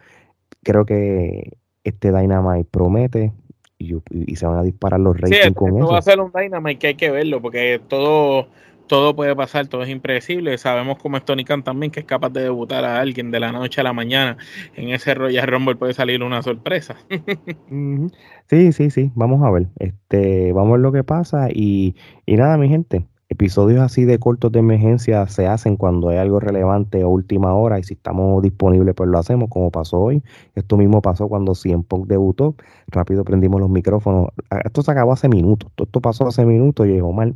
creo 0.61 0.85
que 0.85 1.57
este 1.83 2.11
Dynamite 2.11 2.67
promete 2.69 3.33
y, 3.77 3.95
se 4.35 4.45
van 4.45 4.59
a 4.59 4.63
disparar 4.63 4.99
los 4.99 5.19
ratings 5.19 5.55
con 5.55 5.77
eso. 5.77 5.87
va 5.87 5.97
a 5.97 6.01
ser 6.01 6.19
un 6.19 6.31
Dynamite 6.31 6.79
que 6.79 6.87
hay 6.87 6.95
que 6.95 7.11
verlo 7.11 7.41
porque 7.41 7.81
todo 7.87 8.47
todo 8.91 9.15
puede 9.15 9.33
pasar, 9.37 9.67
todo 9.67 9.83
es 9.83 9.89
impredecible. 9.89 10.57
Sabemos 10.57 10.97
cómo 10.97 11.15
es 11.15 11.23
Tony 11.23 11.45
Khan 11.45 11.63
también, 11.63 11.93
que 11.93 12.01
es 12.01 12.05
capaz 12.05 12.29
de 12.29 12.41
debutar 12.41 12.83
a 12.83 12.99
alguien 12.99 13.31
de 13.31 13.39
la 13.39 13.53
noche 13.53 13.79
a 13.79 13.85
la 13.85 13.93
mañana. 13.93 14.35
En 14.75 14.89
ese 14.89 15.13
Royal 15.13 15.47
Rumble 15.47 15.77
puede 15.77 15.93
salir 15.93 16.21
una 16.21 16.41
sorpresa. 16.41 16.97
sí, 18.49 18.73
sí, 18.73 18.89
sí. 18.89 19.11
Vamos 19.15 19.43
a 19.43 19.49
ver. 19.49 19.67
Este, 19.79 20.51
vamos 20.51 20.71
a 20.71 20.73
ver 20.73 20.81
lo 20.81 20.91
que 20.91 21.05
pasa. 21.05 21.47
Y, 21.49 21.95
y 22.25 22.35
nada, 22.35 22.57
mi 22.57 22.67
gente 22.67 23.07
episodios 23.31 23.79
así 23.79 24.03
de 24.03 24.19
cortos 24.19 24.51
de 24.51 24.59
emergencia 24.59 25.25
se 25.27 25.47
hacen 25.47 25.77
cuando 25.77 26.09
hay 26.09 26.17
algo 26.17 26.41
relevante 26.41 27.01
a 27.01 27.07
última 27.07 27.53
hora 27.53 27.79
y 27.79 27.83
si 27.83 27.93
estamos 27.93 28.43
disponibles 28.43 28.93
pues 28.93 29.09
lo 29.09 29.17
hacemos 29.17 29.49
como 29.49 29.71
pasó 29.71 29.99
hoy. 29.99 30.21
Esto 30.53 30.75
mismo 30.75 31.01
pasó 31.01 31.29
cuando 31.29 31.55
CM 31.55 31.83
Punk 31.83 32.07
debutó. 32.07 32.55
Rápido 32.87 33.23
prendimos 33.23 33.61
los 33.61 33.69
micrófonos. 33.69 34.27
Ah, 34.49 34.59
esto 34.65 34.81
se 34.81 34.91
acabó 34.91 35.13
hace 35.13 35.29
minutos. 35.29 35.71
Esto 35.77 36.01
pasó 36.01 36.27
hace 36.27 36.45
minutos 36.45 36.85
y 36.87 36.91
dijo, 36.91 37.13
mal, 37.13 37.33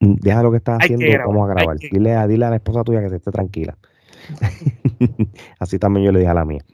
mm, 0.00 0.14
deja 0.14 0.42
lo 0.42 0.50
que 0.50 0.56
estás 0.56 0.80
haciendo, 0.80 1.06
vamos 1.24 1.48
a 1.48 1.54
grabar. 1.54 1.76
Dile, 1.78 2.16
a, 2.16 2.26
dile 2.26 2.46
a 2.46 2.50
la 2.50 2.56
esposa 2.56 2.82
tuya 2.82 3.00
que 3.00 3.10
se 3.10 3.16
esté 3.16 3.30
tranquila. 3.30 3.78
así 5.60 5.78
también 5.78 6.06
yo 6.06 6.12
le 6.12 6.18
dije 6.18 6.30
a 6.30 6.34
la 6.34 6.44
mía. 6.44 6.64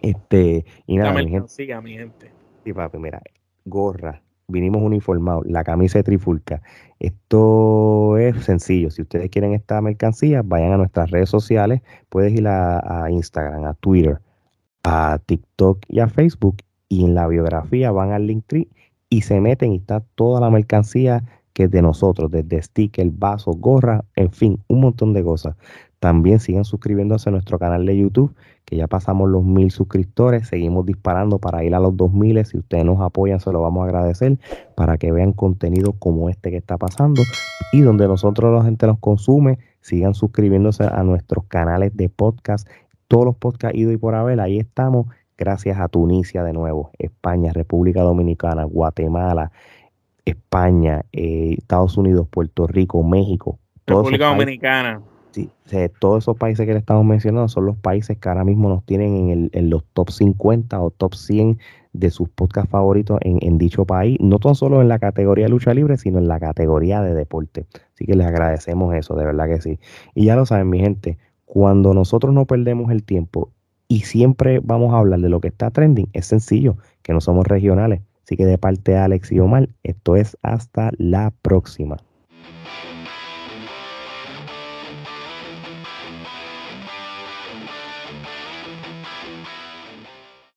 Este, 0.00 0.64
y 0.86 0.96
nada, 0.96 1.12
mi 1.12 1.28
gente. 1.28 1.80
mi 1.82 1.92
gente. 1.92 2.32
Sí, 2.64 2.72
papi, 2.72 2.96
mira, 2.96 3.20
gorra, 3.66 4.22
vinimos 4.48 4.82
uniformados, 4.82 5.44
la 5.46 5.64
camisa 5.64 5.98
de 5.98 6.04
trifulca. 6.04 6.62
Esto 6.98 8.16
es 8.18 8.44
sencillo. 8.44 8.90
Si 8.90 9.02
ustedes 9.02 9.30
quieren 9.30 9.52
esta 9.52 9.80
mercancía, 9.80 10.42
vayan 10.44 10.72
a 10.72 10.76
nuestras 10.76 11.10
redes 11.10 11.28
sociales. 11.28 11.82
Puedes 12.08 12.32
ir 12.32 12.46
a, 12.48 13.06
Instagram, 13.10 13.64
a 13.64 13.74
Twitter, 13.74 14.20
a 14.82 15.18
TikTok 15.24 15.84
y 15.88 16.00
a 16.00 16.08
Facebook. 16.08 16.56
Y 16.88 17.04
en 17.04 17.14
la 17.14 17.26
biografía 17.26 17.90
van 17.90 18.12
al 18.12 18.26
Linktree 18.26 18.68
y 19.08 19.22
se 19.22 19.40
meten 19.40 19.72
y 19.72 19.76
está 19.76 20.00
toda 20.14 20.40
la 20.40 20.50
mercancía 20.50 21.24
que 21.52 21.64
es 21.64 21.70
de 21.70 21.82
nosotros, 21.82 22.30
desde 22.30 22.60
sticker, 22.60 23.08
vaso, 23.12 23.52
gorra, 23.52 24.04
en 24.16 24.32
fin, 24.32 24.58
un 24.66 24.80
montón 24.80 25.12
de 25.12 25.22
cosas. 25.22 25.56
También 26.04 26.38
sigan 26.38 26.66
suscribiéndose 26.66 27.30
a 27.30 27.32
nuestro 27.32 27.58
canal 27.58 27.86
de 27.86 27.96
YouTube, 27.96 28.34
que 28.66 28.76
ya 28.76 28.86
pasamos 28.86 29.30
los 29.30 29.42
mil 29.42 29.70
suscriptores. 29.70 30.46
Seguimos 30.46 30.84
disparando 30.84 31.38
para 31.38 31.64
ir 31.64 31.74
a 31.74 31.80
los 31.80 31.96
dos 31.96 32.12
miles. 32.12 32.50
Si 32.50 32.58
ustedes 32.58 32.84
nos 32.84 33.00
apoyan, 33.00 33.40
se 33.40 33.50
lo 33.50 33.62
vamos 33.62 33.80
a 33.80 33.84
agradecer 33.86 34.38
para 34.74 34.98
que 34.98 35.12
vean 35.12 35.32
contenido 35.32 35.94
como 35.94 36.28
este 36.28 36.50
que 36.50 36.58
está 36.58 36.76
pasando 36.76 37.22
y 37.70 37.80
donde 37.80 38.06
nosotros 38.06 38.54
la 38.54 38.62
gente 38.62 38.86
nos 38.86 38.98
consume. 38.98 39.58
Sigan 39.80 40.12
suscribiéndose 40.12 40.84
a 40.84 41.02
nuestros 41.04 41.46
canales 41.46 41.96
de 41.96 42.10
podcast. 42.10 42.68
Todos 43.08 43.24
los 43.24 43.36
podcasts 43.36 43.78
ido 43.78 43.90
y 43.90 43.96
por 43.96 44.14
haber, 44.14 44.40
ahí 44.40 44.58
estamos. 44.58 45.06
Gracias 45.38 45.80
a 45.80 45.88
Tunisia 45.88 46.44
de 46.44 46.52
nuevo, 46.52 46.90
España, 46.98 47.50
República 47.54 48.02
Dominicana, 48.02 48.64
Guatemala, 48.64 49.52
España, 50.26 51.06
eh, 51.12 51.54
Estados 51.56 51.96
Unidos, 51.96 52.28
Puerto 52.30 52.66
Rico, 52.66 53.02
México. 53.02 53.58
República 53.86 54.26
Dominicana. 54.26 55.00
Todos 55.98 56.24
esos 56.24 56.36
países 56.36 56.66
que 56.66 56.72
le 56.72 56.78
estamos 56.78 57.04
mencionando 57.04 57.48
son 57.48 57.66
los 57.66 57.76
países 57.76 58.18
que 58.18 58.28
ahora 58.28 58.44
mismo 58.44 58.68
nos 58.68 58.84
tienen 58.84 59.16
en, 59.16 59.30
el, 59.30 59.50
en 59.52 59.70
los 59.70 59.84
top 59.92 60.10
50 60.10 60.80
o 60.80 60.90
top 60.90 61.14
100 61.14 61.58
de 61.94 62.10
sus 62.10 62.28
podcasts 62.28 62.70
favoritos 62.70 63.18
en, 63.22 63.56
dicho 63.56 63.84
país, 63.84 64.18
no 64.20 64.38
tan 64.38 64.54
solo 64.54 64.82
en 64.82 64.88
la 64.88 64.98
categoría 64.98 65.46
de 65.46 65.50
lucha 65.50 65.72
libre, 65.72 65.96
sino 65.96 66.18
en 66.18 66.28
la 66.28 66.40
categoría 66.40 67.00
de 67.00 67.14
deporte. 67.14 67.66
Así 67.94 68.04
que 68.04 68.14
les 68.14 68.26
agradecemos 68.26 68.94
eso, 68.94 69.14
de 69.14 69.24
verdad 69.24 69.46
que 69.46 69.60
sí. 69.60 69.78
Y 70.14 70.26
ya 70.26 70.36
lo 70.36 70.44
saben, 70.44 70.68
mi 70.68 70.80
gente, 70.80 71.18
cuando 71.44 71.94
nosotros 71.94 72.34
no 72.34 72.46
perdemos 72.46 72.90
el 72.90 73.04
tiempo 73.04 73.50
y 73.86 74.00
siempre 74.00 74.60
vamos 74.60 74.92
a 74.92 74.98
hablar 74.98 75.20
de 75.20 75.28
lo 75.28 75.40
que 75.40 75.48
está 75.48 75.70
trending, 75.70 76.08
es 76.12 76.26
sencillo, 76.26 76.76
que 77.02 77.12
no 77.12 77.20
somos 77.20 77.46
regionales. 77.46 78.02
Así 78.24 78.36
que 78.36 78.44
de 78.44 78.58
parte 78.58 78.92
de 78.92 78.98
Alex 78.98 79.30
y 79.30 79.38
Omar, 79.38 79.68
esto 79.82 80.16
es 80.16 80.36
hasta 80.42 80.90
la 80.98 81.32
próxima. 81.42 81.96